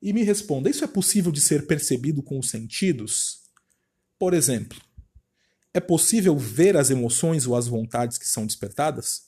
e 0.00 0.12
me 0.12 0.22
responda: 0.22 0.70
isso 0.70 0.84
é 0.84 0.86
possível 0.86 1.32
de 1.32 1.40
ser 1.40 1.66
percebido 1.66 2.22
com 2.22 2.38
os 2.38 2.50
sentidos? 2.50 3.42
Por 4.18 4.32
exemplo, 4.32 4.80
é 5.74 5.80
possível 5.80 6.36
ver 6.38 6.76
as 6.76 6.90
emoções 6.90 7.46
ou 7.46 7.56
as 7.56 7.66
vontades 7.66 8.16
que 8.16 8.26
são 8.26 8.46
despertadas? 8.46 9.26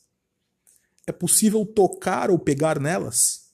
É 1.07 1.13
possível 1.13 1.67
tocar 1.67 2.31
ou 2.31 2.39
pegar 2.39 2.79
nelas? 2.81 3.53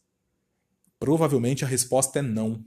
Provavelmente 0.98 1.64
a 1.64 1.68
resposta 1.68 2.18
é 2.18 2.22
não. 2.22 2.64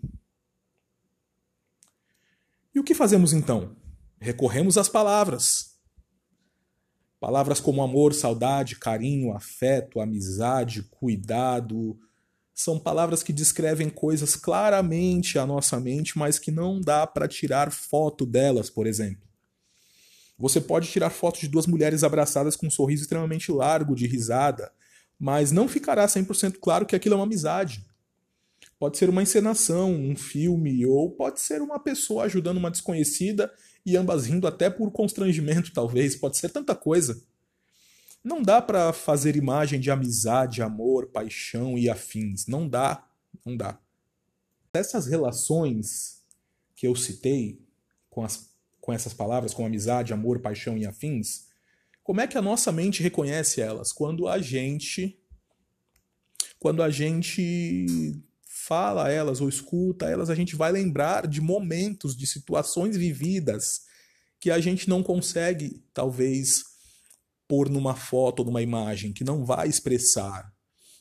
E 2.73 2.79
o 2.79 2.83
que 2.83 2.93
fazemos 2.93 3.33
então? 3.33 3.75
Recorremos 4.19 4.77
às 4.77 4.89
palavras. 4.89 5.77
Palavras 7.19 7.59
como 7.59 7.81
amor, 7.81 8.13
saudade, 8.13 8.75
carinho, 8.75 9.33
afeto, 9.33 9.99
amizade, 9.99 10.83
cuidado, 10.83 11.97
são 12.53 12.79
palavras 12.79 13.21
que 13.21 13.31
descrevem 13.31 13.87
coisas 13.87 14.35
claramente 14.35 15.37
à 15.37 15.45
nossa 15.45 15.79
mente, 15.79 16.17
mas 16.17 16.39
que 16.39 16.49
não 16.49 16.81
dá 16.81 17.05
para 17.05 17.27
tirar 17.27 17.71
foto 17.71 18.25
delas, 18.25 18.67
por 18.67 18.87
exemplo. 18.87 19.27
Você 20.39 20.59
pode 20.59 20.89
tirar 20.89 21.11
foto 21.11 21.39
de 21.39 21.47
duas 21.47 21.67
mulheres 21.67 22.03
abraçadas 22.03 22.55
com 22.55 22.65
um 22.65 22.71
sorriso 22.71 23.03
extremamente 23.03 23.51
largo, 23.51 23.95
de 23.95 24.07
risada, 24.07 24.71
mas 25.19 25.51
não 25.51 25.67
ficará 25.67 26.05
100% 26.07 26.57
claro 26.59 26.85
que 26.85 26.95
aquilo 26.95 27.13
é 27.13 27.17
uma 27.17 27.25
amizade. 27.25 27.85
Pode 28.79 28.97
ser 28.97 29.07
uma 29.07 29.21
encenação, 29.21 29.93
um 29.93 30.15
filme, 30.15 30.83
ou 30.83 31.11
pode 31.11 31.39
ser 31.39 31.61
uma 31.61 31.79
pessoa 31.79 32.23
ajudando 32.25 32.57
uma 32.57 32.71
desconhecida 32.71 33.51
e 33.87 33.95
ambas 33.95 34.25
rindo 34.25 34.45
até 34.45 34.69
por 34.69 34.91
constrangimento, 34.91 35.71
talvez. 35.71 36.13
Pode 36.13 36.35
ser 36.35 36.49
tanta 36.49 36.75
coisa. 36.75 37.23
Não 38.21 38.41
dá 38.41 38.61
para 38.61 38.91
fazer 38.91 39.37
imagem 39.37 39.79
de 39.79 39.89
amizade, 39.89 40.61
amor, 40.61 41.07
paixão 41.07 41.77
e 41.77 41.89
afins. 41.89 42.47
Não 42.47 42.67
dá, 42.67 43.07
não 43.45 43.55
dá. 43.55 43.79
Essas 44.73 45.07
relações 45.07 46.21
que 46.75 46.85
eu 46.85 46.97
citei 46.97 47.61
com, 48.09 48.25
as, 48.25 48.49
com 48.81 48.91
essas 48.91 49.13
palavras, 49.13 49.53
com 49.53 49.65
amizade, 49.65 50.11
amor, 50.11 50.41
paixão 50.41 50.77
e 50.77 50.85
afins, 50.85 51.47
como 52.03 52.19
é 52.19 52.27
que 52.27 52.37
a 52.37 52.41
nossa 52.41 52.73
mente 52.73 53.01
reconhece 53.01 53.61
elas? 53.61 53.93
Quando 53.93 54.27
a 54.27 54.37
gente 54.37 55.17
quando 56.59 56.83
a 56.83 56.89
gente 56.89 58.21
fala 58.67 59.09
elas 59.09 59.39
ou 59.39 59.47
escuta 59.47 60.09
elas, 60.09 60.29
a 60.29 60.35
gente 60.35 60.55
vai 60.55 60.71
lembrar 60.71 61.25
de 61.25 61.39
momentos, 61.39 62.15
de 62.17 62.27
situações 62.27 62.97
vividas 62.97 63.81
que 64.39 64.51
a 64.51 64.59
gente 64.59 64.89
não 64.89 65.01
consegue, 65.01 65.81
talvez, 65.93 66.63
pôr 67.47 67.69
numa 67.69 67.95
foto 67.95 68.41
ou 68.41 68.45
numa 68.45 68.61
imagem 68.61 69.13
que 69.13 69.23
não 69.23 69.45
vai 69.45 69.69
expressar. 69.69 70.51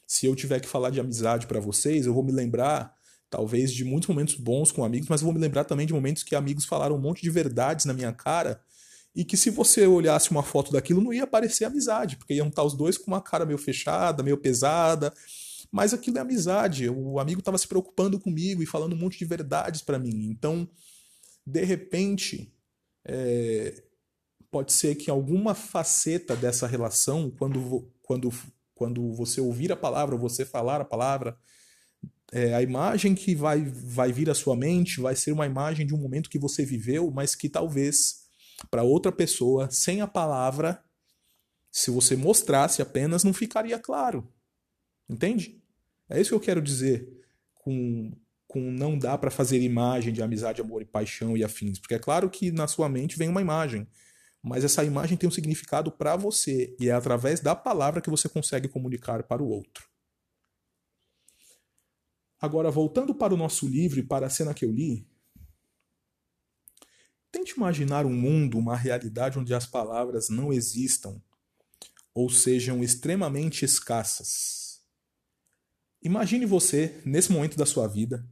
Se 0.07 0.27
eu 0.27 0.37
tiver 0.37 0.61
que 0.61 0.69
falar 0.69 0.91
de 0.91 1.01
amizade 1.01 1.49
para 1.49 1.59
vocês, 1.59 2.07
eu 2.07 2.15
vou 2.15 2.23
me 2.23 2.31
lembrar 2.31 2.95
talvez 3.29 3.73
de 3.73 3.85
muitos 3.85 4.09
momentos 4.09 4.37
bons 4.37 4.71
com 4.71 4.85
amigos, 4.85 5.09
mas 5.09 5.21
eu 5.21 5.25
vou 5.25 5.35
me 5.35 5.41
lembrar 5.41 5.65
também 5.65 5.87
de 5.87 5.93
momentos 5.93 6.23
que 6.23 6.37
amigos 6.37 6.65
falaram 6.65 6.95
um 6.95 7.01
monte 7.01 7.23
de 7.23 7.31
verdades 7.31 7.85
na 7.85 7.93
minha 7.93 8.13
cara 8.13 8.61
e 9.15 9.25
que 9.25 9.37
se 9.37 9.51
você 9.51 9.87
olhasse 9.87 10.31
uma 10.31 10.43
foto 10.43 10.71
daquilo 10.71 11.03
não 11.03 11.13
ia 11.13 11.27
parecer 11.27 11.65
amizade, 11.65 12.17
porque 12.17 12.35
iam 12.35 12.47
estar 12.47 12.63
os 12.63 12.75
dois 12.75 12.97
com 12.97 13.09
uma 13.09 13.21
cara 13.21 13.45
meio 13.45 13.59
fechada, 13.59 14.23
meio 14.23 14.39
pesada, 14.39 15.13
mas 15.77 15.93
aquilo 15.93 16.17
é 16.17 16.23
amizade. 16.23 16.89
O 16.89 17.21
amigo 17.21 17.41
estava 17.41 17.59
se 17.59 17.69
preocupando 17.69 18.19
comigo 18.19 18.63
e 18.63 18.67
falando 18.67 18.95
um 18.95 18.99
monte 18.99 19.19
de 19.19 19.27
verdades 19.27 19.83
para 19.83 19.99
mim. 19.99 20.31
Então, 20.31 20.67
de 21.47 21.63
repente, 21.65 22.51
é, 23.05 23.85
pode 24.51 24.73
ser 24.73 24.95
que 24.95 25.11
alguma 25.11 25.55
faceta 25.55 26.35
dessa 26.35 26.67
relação, 26.67 27.31
quando, 27.31 27.93
quando, 28.01 28.31
quando 28.75 29.13
você 29.13 29.39
ouvir 29.39 29.71
a 29.71 29.77
palavra, 29.77 30.17
você 30.17 30.47
falar 30.47 30.81
a 30.81 30.85
palavra, 30.85 31.37
é, 32.33 32.55
a 32.55 32.63
imagem 32.63 33.15
que 33.15 33.35
vai, 33.35 33.63
vai 33.63 34.11
vir 34.11 34.31
à 34.31 34.35
sua 34.35 34.57
mente 34.57 34.99
vai 34.99 35.15
ser 35.15 35.31
uma 35.31 35.45
imagem 35.45 35.87
de 35.87 35.95
um 35.95 35.99
momento 35.99 36.31
que 36.31 36.39
você 36.39 36.65
viveu, 36.65 37.11
mas 37.11 37.35
que 37.35 37.51
talvez 37.51 38.25
para 38.71 38.83
outra 38.83 39.13
pessoa, 39.13 39.71
sem 39.71 40.01
a 40.01 40.07
palavra, 40.07 40.83
se 41.71 41.91
você 41.91 42.17
mostrasse 42.17 42.81
apenas, 42.81 43.23
não 43.23 43.35
ficaria 43.35 43.79
claro. 43.79 44.27
Entende? 45.07 45.63
É 46.09 46.21
isso 46.21 46.31
que 46.31 46.35
eu 46.35 46.41
quero 46.41 46.63
dizer 46.63 47.09
com, 47.55 48.13
com 48.47 48.61
não 48.71 48.99
dá 48.99 49.17
para 49.19 49.31
fazer 49.31 49.61
imagem 49.61 50.13
de 50.13 50.23
amizade, 50.23 50.61
amor 50.61 50.83
e 50.83 50.87
paixão 50.87 51.37
e 51.37 51.43
afins. 51.45 51.79
Porque 51.79 51.95
é 51.95 51.99
claro 51.99 52.31
que 52.31 52.51
na 52.51 52.67
sua 52.67 52.89
mente 52.89 53.19
vem 53.19 53.29
uma 53.29 53.41
imagem 53.41 53.87
mas 54.47 54.63
essa 54.63 54.85
imagem 54.85 55.17
tem 55.17 55.29
um 55.29 55.33
significado 55.33 55.91
para 55.91 56.15
você 56.15 56.77
e 56.79 56.89
é 56.89 56.93
através 56.93 57.41
da 57.41 57.57
palavra 57.57 58.01
que 58.01 58.09
você 58.09 58.29
consegue 58.29 58.69
comunicar 58.69 59.25
para 59.25 59.43
o 59.43 59.49
outro. 59.49 59.89
Agora, 62.41 62.71
voltando 62.71 63.13
para 63.13 63.35
o 63.35 63.37
nosso 63.37 63.67
livro 63.67 63.99
e 63.99 64.05
para 64.05 64.27
a 64.27 64.31
cena 64.31 64.55
que 64.55 64.65
eu 64.65 64.71
li, 64.71 65.05
tente 67.33 67.55
imaginar 67.57 68.07
um 68.07 68.13
mundo, 68.13 68.57
uma 68.57 68.77
realidade 68.77 69.37
onde 69.37 69.53
as 69.53 69.67
palavras 69.67 70.29
não 70.29 70.53
existam 70.53 71.21
ou 72.15 72.31
sejam 72.31 72.85
extremamente 72.85 73.65
escassas. 73.65 74.66
Imagine 76.07 76.47
você, 76.47 77.01
nesse 77.05 77.33
momento 77.33 77.57
da 77.57 77.67
sua 77.67 77.89
vida, 77.89 78.25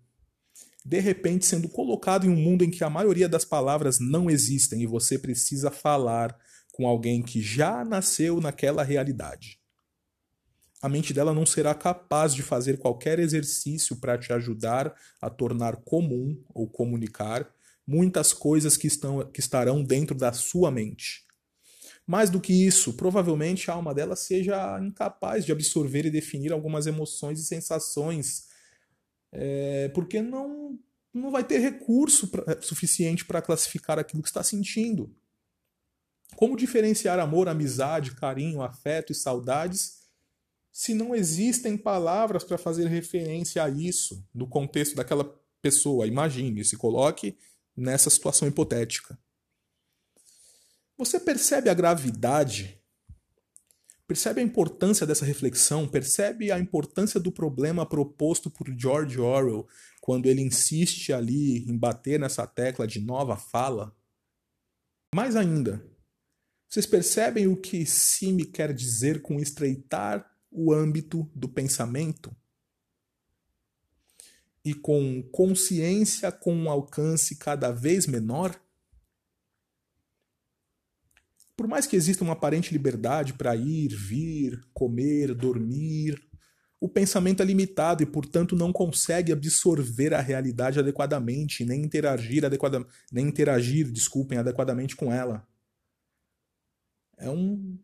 de 0.84 1.00
repente 1.00 1.44
sendo 1.44 1.68
colocado 1.68 2.24
em 2.24 2.28
um 2.28 2.36
mundo 2.36 2.62
em 2.62 2.70
que 2.70 2.84
a 2.84 2.88
maioria 2.88 3.28
das 3.28 3.44
palavras 3.44 3.98
não 3.98 4.30
existem 4.30 4.82
e 4.82 4.86
você 4.86 5.18
precisa 5.18 5.72
falar 5.72 6.38
com 6.70 6.86
alguém 6.86 7.20
que 7.20 7.42
já 7.42 7.84
nasceu 7.84 8.40
naquela 8.40 8.84
realidade. 8.84 9.58
A 10.80 10.88
mente 10.88 11.12
dela 11.12 11.34
não 11.34 11.44
será 11.44 11.74
capaz 11.74 12.32
de 12.32 12.44
fazer 12.44 12.78
qualquer 12.78 13.18
exercício 13.18 13.96
para 13.96 14.16
te 14.16 14.32
ajudar 14.32 14.94
a 15.20 15.28
tornar 15.28 15.74
comum 15.78 16.40
ou 16.54 16.68
comunicar 16.70 17.52
muitas 17.84 18.32
coisas 18.32 18.76
que, 18.76 18.86
estão, 18.86 19.28
que 19.32 19.40
estarão 19.40 19.82
dentro 19.82 20.16
da 20.16 20.32
sua 20.32 20.70
mente. 20.70 21.23
Mais 22.06 22.28
do 22.28 22.40
que 22.40 22.52
isso, 22.52 22.94
provavelmente 22.94 23.70
a 23.70 23.74
alma 23.74 23.94
dela 23.94 24.14
seja 24.14 24.78
incapaz 24.80 25.44
de 25.44 25.52
absorver 25.52 26.04
e 26.04 26.10
definir 26.10 26.52
algumas 26.52 26.86
emoções 26.86 27.40
e 27.40 27.44
sensações 27.44 28.48
é, 29.34 29.88
porque 29.88 30.22
não, 30.22 30.78
não 31.12 31.30
vai 31.30 31.42
ter 31.42 31.58
recurso 31.58 32.28
pra, 32.28 32.60
suficiente 32.62 33.24
para 33.24 33.42
classificar 33.42 33.98
aquilo 33.98 34.22
que 34.22 34.28
está 34.28 34.44
sentindo. 34.44 35.14
Como 36.36 36.56
diferenciar 36.56 37.18
amor, 37.18 37.48
amizade, 37.48 38.14
carinho, 38.14 38.62
afeto 38.62 39.12
e 39.12 39.14
saudades 39.14 40.04
se 40.72 40.94
não 40.94 41.14
existem 41.14 41.76
palavras 41.76 42.42
para 42.42 42.58
fazer 42.58 42.86
referência 42.88 43.62
a 43.62 43.68
isso 43.68 44.26
no 44.32 44.48
contexto 44.48 44.96
daquela 44.96 45.24
pessoa? 45.60 46.06
Imagine, 46.06 46.64
se 46.64 46.76
coloque 46.76 47.36
nessa 47.76 48.10
situação 48.10 48.46
hipotética. 48.46 49.18
Você 50.96 51.18
percebe 51.18 51.68
a 51.68 51.74
gravidade? 51.74 52.80
Percebe 54.06 54.40
a 54.40 54.44
importância 54.44 55.06
dessa 55.06 55.24
reflexão? 55.24 55.88
Percebe 55.88 56.52
a 56.52 56.58
importância 56.58 57.18
do 57.18 57.32
problema 57.32 57.84
proposto 57.84 58.50
por 58.50 58.68
George 58.78 59.18
Orwell 59.18 59.66
quando 60.00 60.26
ele 60.26 60.42
insiste 60.42 61.12
ali 61.12 61.68
em 61.68 61.76
bater 61.76 62.20
nessa 62.20 62.46
tecla 62.46 62.86
de 62.86 63.00
nova 63.00 63.36
fala? 63.36 63.96
Mais 65.14 65.34
ainda, 65.34 65.84
vocês 66.68 66.86
percebem 66.86 67.46
o 67.46 67.56
que 67.56 67.86
Sime 67.86 68.44
quer 68.44 68.72
dizer 68.74 69.22
com 69.22 69.40
estreitar 69.40 70.28
o 70.50 70.72
âmbito 70.72 71.28
do 71.34 71.48
pensamento? 71.48 72.34
E 74.64 74.74
com 74.74 75.22
consciência 75.32 76.30
com 76.30 76.54
um 76.54 76.70
alcance 76.70 77.36
cada 77.36 77.70
vez 77.70 78.06
menor? 78.06 78.60
Por 81.56 81.66
mais 81.68 81.86
que 81.86 81.96
exista 81.96 82.24
uma 82.24 82.32
aparente 82.32 82.72
liberdade 82.72 83.32
para 83.34 83.54
ir, 83.54 83.88
vir, 83.88 84.60
comer, 84.72 85.34
dormir, 85.34 86.20
o 86.80 86.88
pensamento 86.88 87.42
é 87.42 87.46
limitado 87.46 88.02
e, 88.02 88.06
portanto, 88.06 88.56
não 88.56 88.72
consegue 88.72 89.32
absorver 89.32 90.12
a 90.12 90.20
realidade 90.20 90.78
adequadamente, 90.78 91.64
nem 91.64 91.82
interagir 91.82 92.44
adequadamente, 92.44 92.92
nem 93.12 93.26
interagir, 93.26 93.90
desculpem, 93.90 94.38
adequadamente 94.38 94.96
com 94.96 95.12
ela 95.12 95.46
é, 97.16 97.30
um, 97.30 97.78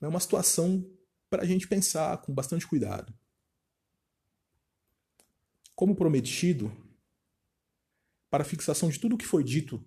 é 0.00 0.08
uma 0.08 0.20
situação 0.20 0.88
para 1.30 1.42
a 1.42 1.46
gente 1.46 1.66
pensar 1.66 2.18
com 2.18 2.32
bastante 2.34 2.66
cuidado. 2.66 3.12
Como 5.74 5.96
prometido, 5.96 6.72
para 8.30 8.44
fixação 8.44 8.88
de 8.88 8.98
tudo 8.98 9.14
o 9.14 9.18
que 9.18 9.26
foi 9.26 9.42
dito 9.42 9.84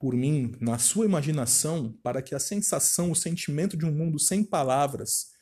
por 0.00 0.14
mim 0.14 0.56
na 0.58 0.78
sua 0.78 1.04
imaginação, 1.04 1.92
para 2.02 2.22
que 2.22 2.34
a 2.34 2.40
sensação, 2.40 3.10
o 3.10 3.14
sentimento 3.14 3.76
de 3.76 3.84
um 3.84 3.92
mundo 3.92 4.18
sem 4.18 4.42
palavras, 4.42 5.32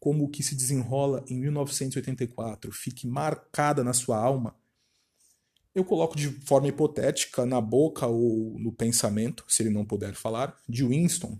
como 0.00 0.24
o 0.24 0.28
que 0.28 0.42
se 0.42 0.56
desenrola 0.56 1.24
em 1.28 1.40
1984, 1.40 2.72
fique 2.72 3.06
marcada 3.06 3.84
na 3.84 3.92
sua 3.92 4.18
alma, 4.18 4.56
eu 5.72 5.84
coloco 5.84 6.16
de 6.16 6.28
forma 6.44 6.68
hipotética 6.68 7.46
na 7.46 7.60
boca 7.60 8.06
ou 8.06 8.58
no 8.58 8.72
pensamento, 8.72 9.44
se 9.48 9.62
ele 9.62 9.70
não 9.70 9.84
puder 9.84 10.14
falar, 10.14 10.60
de 10.68 10.84
Winston, 10.84 11.38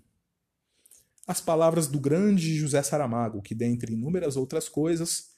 as 1.27 1.41
palavras 1.41 1.89
do 1.89 1.99
grande 1.99 2.55
José 2.55 2.83
Saramago, 2.83 3.43
que, 3.43 3.55
dentre 3.55 3.95
inúmeras 3.95 4.37
outras 4.37 4.69
coisas, 4.69 5.35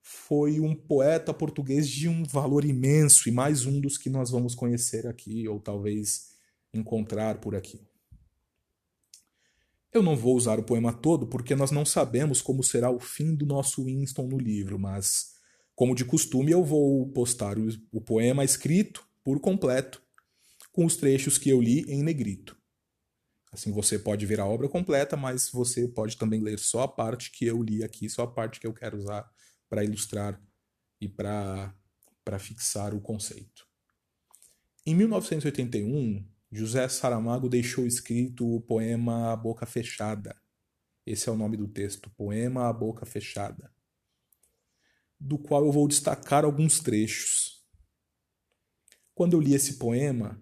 foi 0.00 0.60
um 0.60 0.74
poeta 0.74 1.34
português 1.34 1.88
de 1.88 2.08
um 2.08 2.24
valor 2.24 2.64
imenso 2.64 3.28
e 3.28 3.32
mais 3.32 3.66
um 3.66 3.80
dos 3.80 3.98
que 3.98 4.08
nós 4.08 4.30
vamos 4.30 4.54
conhecer 4.54 5.06
aqui, 5.06 5.46
ou 5.46 5.60
talvez 5.60 6.37
encontrar 6.72 7.40
por 7.40 7.54
aqui. 7.54 7.86
Eu 9.92 10.02
não 10.02 10.16
vou 10.16 10.36
usar 10.36 10.58
o 10.58 10.64
poema 10.64 10.92
todo 10.92 11.26
porque 11.26 11.54
nós 11.54 11.70
não 11.70 11.84
sabemos 11.84 12.42
como 12.42 12.62
será 12.62 12.90
o 12.90 13.00
fim 13.00 13.34
do 13.34 13.46
nosso 13.46 13.84
Winston 13.84 14.26
no 14.26 14.38
livro, 14.38 14.78
mas 14.78 15.38
como 15.78 15.94
de 15.94 16.04
costume, 16.04 16.50
eu 16.50 16.64
vou 16.64 17.08
postar 17.12 17.56
o, 17.56 18.00
poema 18.00 18.44
escrito 18.44 19.08
por 19.22 19.38
completo, 19.38 20.02
com 20.72 20.84
os 20.84 20.96
trechos 20.96 21.38
que 21.38 21.48
eu 21.48 21.60
li 21.60 21.84
em 21.88 22.02
negrito. 22.02 22.56
Assim 23.52 23.70
você 23.70 23.96
pode 23.96 24.26
ver 24.26 24.40
a 24.40 24.44
obra 24.44 24.68
completa, 24.68 25.16
mas 25.16 25.48
você 25.48 25.86
pode 25.86 26.16
também 26.16 26.40
ler 26.40 26.58
só 26.58 26.82
a 26.82 26.88
parte 26.88 27.30
que 27.30 27.46
eu 27.46 27.62
li 27.62 27.84
aqui, 27.84 28.10
só 28.10 28.24
a 28.24 28.26
parte 28.26 28.58
que 28.58 28.66
eu 28.66 28.74
quero 28.74 28.98
usar 28.98 29.30
para 29.68 29.84
ilustrar 29.84 30.42
e 31.00 31.08
para 31.08 31.72
fixar 32.40 32.92
o 32.92 33.00
conceito. 33.00 33.64
Em 34.84 34.96
1981, 34.96 36.26
José 36.50 36.88
Saramago 36.88 37.48
deixou 37.48 37.86
escrito 37.86 38.46
o 38.54 38.60
poema 38.60 39.32
A 39.32 39.36
Boca 39.36 39.66
Fechada. 39.66 40.36
Esse 41.04 41.28
é 41.28 41.32
o 41.32 41.36
nome 41.36 41.56
do 41.56 41.68
texto, 41.68 42.10
Poema 42.10 42.68
A 42.68 42.72
Boca 42.72 43.06
Fechada 43.06 43.72
do 45.18 45.38
qual 45.38 45.64
eu 45.64 45.72
vou 45.72 45.88
destacar 45.88 46.44
alguns 46.44 46.78
trechos. 46.78 47.64
Quando 49.14 49.32
eu 49.32 49.40
li 49.40 49.54
esse 49.54 49.78
poema, 49.78 50.40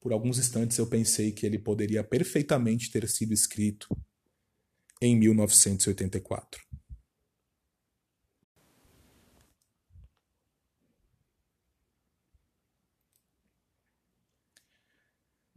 por 0.00 0.12
alguns 0.12 0.38
instantes 0.38 0.78
eu 0.78 0.86
pensei 0.86 1.30
que 1.30 1.44
ele 1.44 1.58
poderia 1.58 2.02
perfeitamente 2.02 2.90
ter 2.90 3.06
sido 3.08 3.34
escrito 3.34 3.86
em 5.00 5.18
1984. 5.18 6.69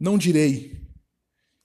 Não 0.04 0.18
direi 0.18 0.82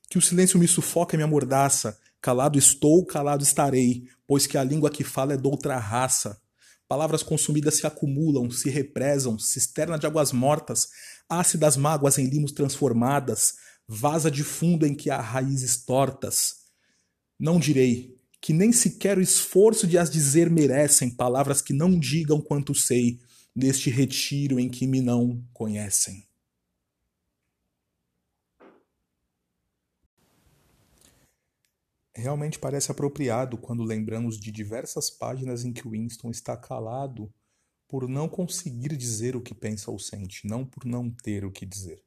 que 0.10 0.18
o 0.18 0.22
silêncio 0.22 0.58
me 0.58 0.66
sufoca 0.66 1.14
e 1.14 1.18
me 1.18 1.24
amordaça, 1.24 2.00
calado 2.22 2.58
estou, 2.58 3.06
calado 3.06 3.44
estarei, 3.44 4.06
pois 4.26 4.48
que 4.48 4.58
a 4.58 4.64
língua 4.64 4.90
que 4.90 5.04
fala 5.04 5.34
é 5.34 5.38
doutra 5.38 5.78
raça. 5.78 6.40
Palavras 6.88 7.22
consumidas 7.22 7.76
se 7.76 7.86
acumulam, 7.86 8.50
se 8.50 8.70
represam, 8.70 9.38
cisterna 9.38 10.00
de 10.00 10.08
águas 10.08 10.32
mortas, 10.32 10.88
ácidas 11.28 11.76
mágoas 11.76 12.18
em 12.18 12.28
limos 12.28 12.54
transformadas, 12.54 13.56
vaza 13.86 14.32
de 14.32 14.46
fundo 14.46 14.86
em 14.86 14.96
que 14.96 15.10
há 15.10 15.20
raízes 15.20 15.84
tortas. 15.84 16.60
Não 17.38 17.60
direi, 17.60 18.18
que 18.42 18.54
nem 18.54 18.72
sequer 18.72 19.18
o 19.18 19.22
esforço 19.22 19.86
de 19.86 19.98
as 19.98 20.10
dizer 20.10 20.50
merecem 20.50 21.10
palavras 21.10 21.62
que 21.62 21.74
não 21.74 22.00
digam 22.00 22.40
quanto 22.40 22.74
sei, 22.74 23.20
neste 23.54 23.90
retiro 23.90 24.58
em 24.58 24.70
que 24.70 24.88
me 24.88 25.02
não 25.02 25.44
conhecem. 25.52 26.29
Realmente 32.20 32.60
parece 32.60 32.92
apropriado 32.92 33.58
quando 33.58 33.82
lembramos 33.82 34.38
de 34.38 34.52
diversas 34.52 35.10
páginas 35.10 35.64
em 35.64 35.72
que 35.72 35.88
Winston 35.88 36.30
está 36.30 36.58
calado 36.58 37.34
por 37.88 38.10
não 38.10 38.28
conseguir 38.28 38.98
dizer 38.98 39.38
o 39.38 39.42
que 39.42 39.56
pensa 39.56 39.90
ou 39.90 39.98
sente, 39.98 40.46
não 40.46 40.66
por 40.66 40.84
não 40.84 41.10
ter 41.10 41.46
o 41.46 41.52
que 41.52 41.66
dizer. 41.66 42.04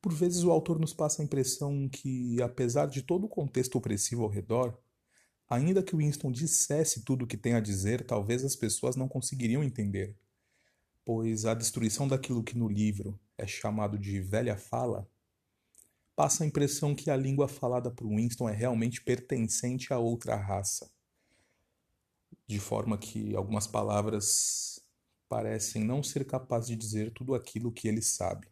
Por 0.00 0.14
vezes 0.14 0.44
o 0.44 0.50
autor 0.50 0.78
nos 0.78 0.94
passa 0.94 1.20
a 1.20 1.24
impressão 1.26 1.86
que, 1.90 2.40
apesar 2.40 2.86
de 2.86 3.02
todo 3.02 3.26
o 3.26 3.28
contexto 3.28 3.76
opressivo 3.76 4.22
ao 4.22 4.30
redor, 4.30 4.74
ainda 5.46 5.82
que 5.82 5.94
Winston 5.94 6.32
dissesse 6.32 7.04
tudo 7.04 7.26
o 7.26 7.28
que 7.28 7.36
tem 7.36 7.52
a 7.52 7.60
dizer, 7.60 8.06
talvez 8.06 8.46
as 8.46 8.56
pessoas 8.56 8.96
não 8.96 9.08
conseguiriam 9.08 9.62
entender, 9.62 10.16
pois 11.04 11.44
a 11.44 11.52
destruição 11.52 12.08
daquilo 12.08 12.42
que 12.42 12.56
no 12.56 12.66
livro 12.66 13.20
é 13.36 13.46
chamado 13.46 13.98
de 13.98 14.20
velha 14.20 14.56
fala 14.56 15.06
passa 16.16 16.42
a 16.42 16.46
impressão 16.46 16.94
que 16.94 17.10
a 17.10 17.16
língua 17.16 17.46
falada 17.46 17.90
por 17.90 18.08
Winston 18.08 18.48
é 18.48 18.54
realmente 18.54 19.02
pertencente 19.02 19.92
a 19.92 19.98
outra 19.98 20.34
raça. 20.34 20.90
De 22.48 22.58
forma 22.58 22.96
que 22.96 23.36
algumas 23.36 23.66
palavras 23.66 24.80
parecem 25.28 25.84
não 25.84 26.02
ser 26.02 26.24
capazes 26.24 26.68
de 26.68 26.76
dizer 26.76 27.12
tudo 27.12 27.34
aquilo 27.34 27.70
que 27.70 27.86
ele 27.86 28.00
sabe. 28.00 28.48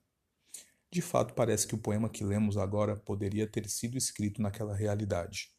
De 0.91 1.01
fato, 1.01 1.35
parece 1.35 1.67
que 1.67 1.75
o 1.75 1.79
poema 1.79 2.09
que 2.09 2.23
lemos 2.23 2.57
agora 2.57 2.97
poderia 2.97 3.47
ter 3.47 3.69
sido 3.69 3.97
escrito 3.97 4.43
naquela 4.43 4.77
realidade, 4.77 5.51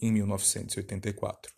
em 0.00 0.12
1984. 0.12 1.52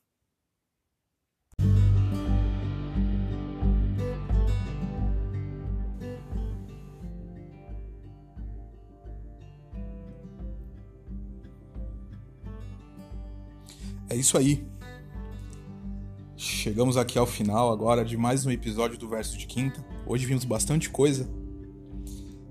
É 14.12 14.14
isso 14.14 14.37
aí. 14.37 14.62
Chegamos 16.37 16.98
aqui 16.98 17.18
ao 17.18 17.25
final 17.25 17.72
agora 17.72 18.05
de 18.05 18.14
mais 18.14 18.44
um 18.44 18.51
episódio 18.51 18.98
do 18.98 19.09
Verso 19.09 19.38
de 19.38 19.46
Quinta. 19.46 19.83
Hoje 20.07 20.27
vimos 20.27 20.44
bastante 20.44 20.90
coisa. 20.90 21.27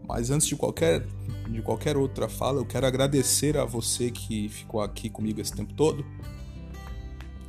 Mas 0.07 0.31
antes 0.31 0.47
de 0.47 0.55
qualquer 0.55 1.05
de 1.47 1.61
qualquer 1.61 1.97
outra 1.97 2.27
fala, 2.27 2.59
eu 2.59 2.65
quero 2.65 2.87
agradecer 2.87 3.57
a 3.59 3.63
você 3.63 4.09
que 4.09 4.49
ficou 4.49 4.81
aqui 4.81 5.07
comigo 5.07 5.39
esse 5.39 5.53
tempo 5.53 5.71
todo, 5.75 6.03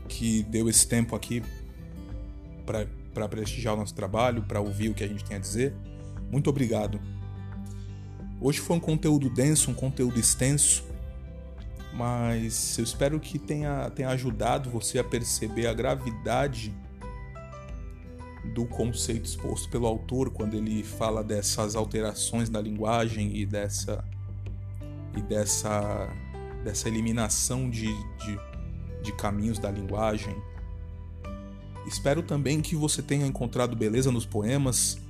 que 0.06 0.42
deu 0.42 0.68
esse 0.68 0.86
tempo 0.86 1.16
aqui 1.16 1.42
para 3.14 3.28
prestigiar 3.30 3.72
o 3.72 3.78
nosso 3.78 3.94
trabalho, 3.94 4.42
para 4.42 4.60
ouvir 4.60 4.90
o 4.90 4.94
que 4.94 5.04
a 5.04 5.08
gente 5.08 5.24
tem 5.24 5.38
a 5.38 5.40
dizer. 5.40 5.74
Muito 6.30 6.50
obrigado. 6.50 7.00
Hoje 8.38 8.60
foi 8.60 8.76
um 8.76 8.80
conteúdo 8.80 9.30
denso, 9.30 9.70
um 9.70 9.74
conteúdo 9.74 10.20
extenso, 10.20 10.84
mas 11.92 12.78
eu 12.78 12.84
espero 12.84 13.20
que 13.20 13.38
tenha, 13.38 13.90
tenha 13.90 14.08
ajudado 14.10 14.70
você 14.70 14.98
a 14.98 15.04
perceber 15.04 15.66
a 15.66 15.74
gravidade 15.74 16.74
do 18.54 18.66
conceito 18.66 19.24
exposto 19.24 19.68
pelo 19.68 19.86
autor 19.86 20.30
quando 20.30 20.54
ele 20.54 20.82
fala 20.82 21.22
dessas 21.22 21.76
alterações 21.76 22.50
na 22.50 22.60
linguagem 22.60 23.36
e 23.36 23.46
dessa 23.46 24.04
e 25.16 25.20
dessa, 25.20 26.08
dessa 26.64 26.88
eliminação 26.88 27.68
de, 27.68 27.86
de, 27.86 28.38
de 29.02 29.12
caminhos 29.12 29.58
da 29.58 29.70
linguagem. 29.70 30.34
Espero 31.86 32.22
também 32.22 32.60
que 32.60 32.74
você 32.74 33.02
tenha 33.02 33.26
encontrado 33.26 33.76
beleza 33.76 34.10
nos 34.10 34.24
poemas 34.24 35.01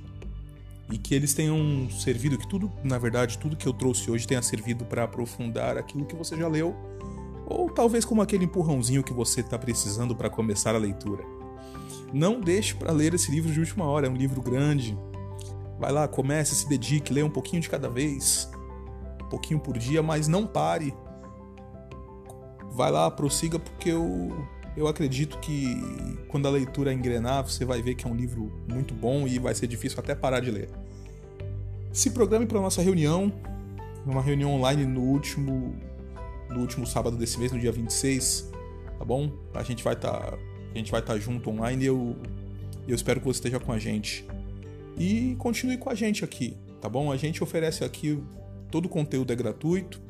e 0.91 0.97
que 0.97 1.15
eles 1.15 1.33
tenham 1.33 1.89
servido, 1.89 2.37
que 2.37 2.47
tudo, 2.47 2.71
na 2.83 2.97
verdade, 2.97 3.37
tudo 3.37 3.55
que 3.55 3.67
eu 3.67 3.73
trouxe 3.73 4.11
hoje 4.11 4.27
tenha 4.27 4.41
servido 4.41 4.85
para 4.85 5.03
aprofundar 5.03 5.77
aquilo 5.77 6.05
que 6.05 6.15
você 6.15 6.35
já 6.35 6.47
leu, 6.47 6.75
ou 7.45 7.69
talvez 7.69 8.05
como 8.05 8.21
aquele 8.21 8.45
empurrãozinho 8.45 9.03
que 9.03 9.13
você 9.13 9.41
está 9.41 9.57
precisando 9.57 10.15
para 10.15 10.29
começar 10.29 10.75
a 10.75 10.77
leitura. 10.77 11.23
Não 12.13 12.39
deixe 12.39 12.75
para 12.75 12.91
ler 12.91 13.13
esse 13.13 13.31
livro 13.31 13.51
de 13.51 13.59
última 13.59 13.85
hora, 13.85 14.07
é 14.07 14.09
um 14.09 14.15
livro 14.15 14.41
grande. 14.41 14.97
Vai 15.79 15.91
lá, 15.91 16.07
comece, 16.07 16.55
se 16.55 16.69
dedique, 16.69 17.11
leia 17.11 17.25
um 17.25 17.29
pouquinho 17.29 17.61
de 17.61 17.69
cada 17.69 17.89
vez, 17.89 18.49
um 19.21 19.29
pouquinho 19.29 19.59
por 19.59 19.77
dia, 19.77 20.03
mas 20.03 20.27
não 20.27 20.45
pare. 20.45 20.93
Vai 22.71 22.91
lá, 22.91 23.09
prossiga, 23.09 23.57
porque 23.57 23.89
eu, 23.89 24.47
eu 24.75 24.87
acredito 24.87 25.37
que 25.39 25.77
quando 26.27 26.47
a 26.47 26.51
leitura 26.51 26.93
engrenar, 26.93 27.43
você 27.43 27.63
vai 27.63 27.81
ver 27.81 27.95
que 27.95 28.05
é 28.05 28.09
um 28.09 28.15
livro 28.15 28.51
muito 28.67 28.93
bom 28.93 29.27
e 29.27 29.37
vai 29.37 29.53
ser 29.53 29.67
difícil 29.67 29.99
até 29.99 30.15
parar 30.15 30.39
de 30.39 30.51
ler. 30.51 30.69
Se 31.91 32.11
programe 32.11 32.45
para 32.45 32.59
nossa 32.59 32.81
reunião, 32.81 33.31
uma 34.05 34.21
reunião 34.21 34.51
online 34.51 34.85
no 34.85 35.01
último 35.01 35.75
no 36.49 36.59
último 36.59 36.85
sábado 36.85 37.17
desse 37.17 37.39
mês, 37.39 37.51
no 37.51 37.59
dia 37.59 37.71
26, 37.71 38.51
tá 38.99 39.05
bom? 39.05 39.31
A 39.53 39.63
gente 39.63 39.83
vai 39.83 39.93
estar 39.93 40.11
tá, 40.11 40.37
a 40.73 40.77
gente 40.77 40.91
vai 40.91 40.99
estar 40.99 41.13
tá 41.13 41.19
junto 41.19 41.49
online 41.49 41.83
e 41.83 41.87
eu 41.87 42.15
eu 42.87 42.95
espero 42.95 43.19
que 43.19 43.25
você 43.25 43.37
esteja 43.37 43.59
com 43.59 43.71
a 43.71 43.79
gente. 43.79 44.25
E 44.97 45.35
continue 45.39 45.77
com 45.77 45.89
a 45.89 45.95
gente 45.95 46.23
aqui, 46.23 46.57
tá 46.81 46.89
bom? 46.89 47.11
A 47.11 47.17
gente 47.17 47.41
oferece 47.43 47.83
aqui 47.83 48.21
todo 48.69 48.85
o 48.85 48.89
conteúdo 48.89 49.31
é 49.31 49.35
gratuito. 49.35 50.01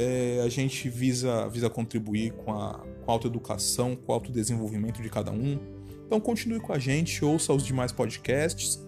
É, 0.00 0.40
a 0.44 0.48
gente 0.48 0.88
visa, 0.88 1.48
visa 1.48 1.68
contribuir 1.68 2.30
com 2.30 2.52
a, 2.52 2.74
com 3.04 3.10
a 3.10 3.14
autoeducação, 3.14 3.96
com 3.96 4.12
o 4.12 4.14
autodesenvolvimento 4.14 5.02
de 5.02 5.08
cada 5.08 5.32
um. 5.32 5.58
Então 6.06 6.20
continue 6.20 6.60
com 6.60 6.72
a 6.72 6.78
gente, 6.78 7.24
ouça 7.24 7.52
os 7.52 7.64
demais 7.64 7.90
podcasts. 7.90 8.80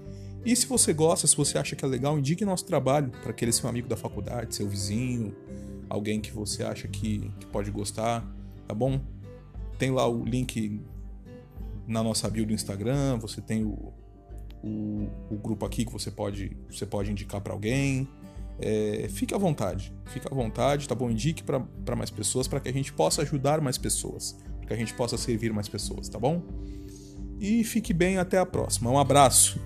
E 0.44 0.54
se 0.54 0.66
você 0.66 0.92
gosta, 0.92 1.26
se 1.26 1.36
você 1.36 1.58
acha 1.58 1.74
que 1.74 1.84
é 1.84 1.88
legal, 1.88 2.16
indique 2.16 2.44
nosso 2.44 2.64
trabalho 2.64 3.10
para 3.22 3.30
aquele 3.30 3.50
seu 3.50 3.68
amigo 3.68 3.88
da 3.88 3.96
faculdade, 3.96 4.54
seu 4.54 4.68
vizinho, 4.68 5.34
alguém 5.88 6.20
que 6.20 6.30
você 6.30 6.62
acha 6.62 6.86
que, 6.86 7.28
que 7.40 7.46
pode 7.46 7.72
gostar, 7.72 8.24
tá 8.68 8.72
bom? 8.72 9.00
Tem 9.80 9.90
lá 9.90 10.08
o 10.08 10.24
link 10.24 10.80
na 11.88 12.04
nossa 12.04 12.30
bio 12.30 12.46
do 12.46 12.52
Instagram, 12.52 13.18
você 13.18 13.40
tem 13.40 13.64
o, 13.64 13.92
o, 14.62 15.08
o 15.28 15.36
grupo 15.36 15.66
aqui 15.66 15.84
que 15.84 15.92
você 15.92 16.08
pode, 16.08 16.56
você 16.70 16.86
pode 16.86 17.10
indicar 17.10 17.40
para 17.40 17.52
alguém. 17.52 18.08
É, 18.62 19.08
fique 19.08 19.34
à 19.34 19.38
vontade, 19.38 19.92
fique 20.06 20.26
à 20.30 20.34
vontade, 20.34 20.86
tá 20.86 20.94
bom? 20.94 21.10
Indique 21.10 21.42
para 21.42 21.96
mais 21.96 22.10
pessoas 22.10 22.46
para 22.46 22.60
que 22.60 22.68
a 22.68 22.72
gente 22.72 22.92
possa 22.92 23.22
ajudar 23.22 23.60
mais 23.60 23.78
pessoas, 23.78 24.36
para 24.58 24.68
que 24.68 24.74
a 24.74 24.76
gente 24.76 24.92
possa 24.94 25.16
servir 25.16 25.52
mais 25.52 25.68
pessoas, 25.68 26.08
tá 26.08 26.18
bom? 26.18 26.42
E 27.40 27.64
fique 27.64 27.94
bem, 27.94 28.18
até 28.18 28.36
a 28.38 28.44
próxima. 28.44 28.90
Um 28.90 28.98
abraço. 28.98 29.58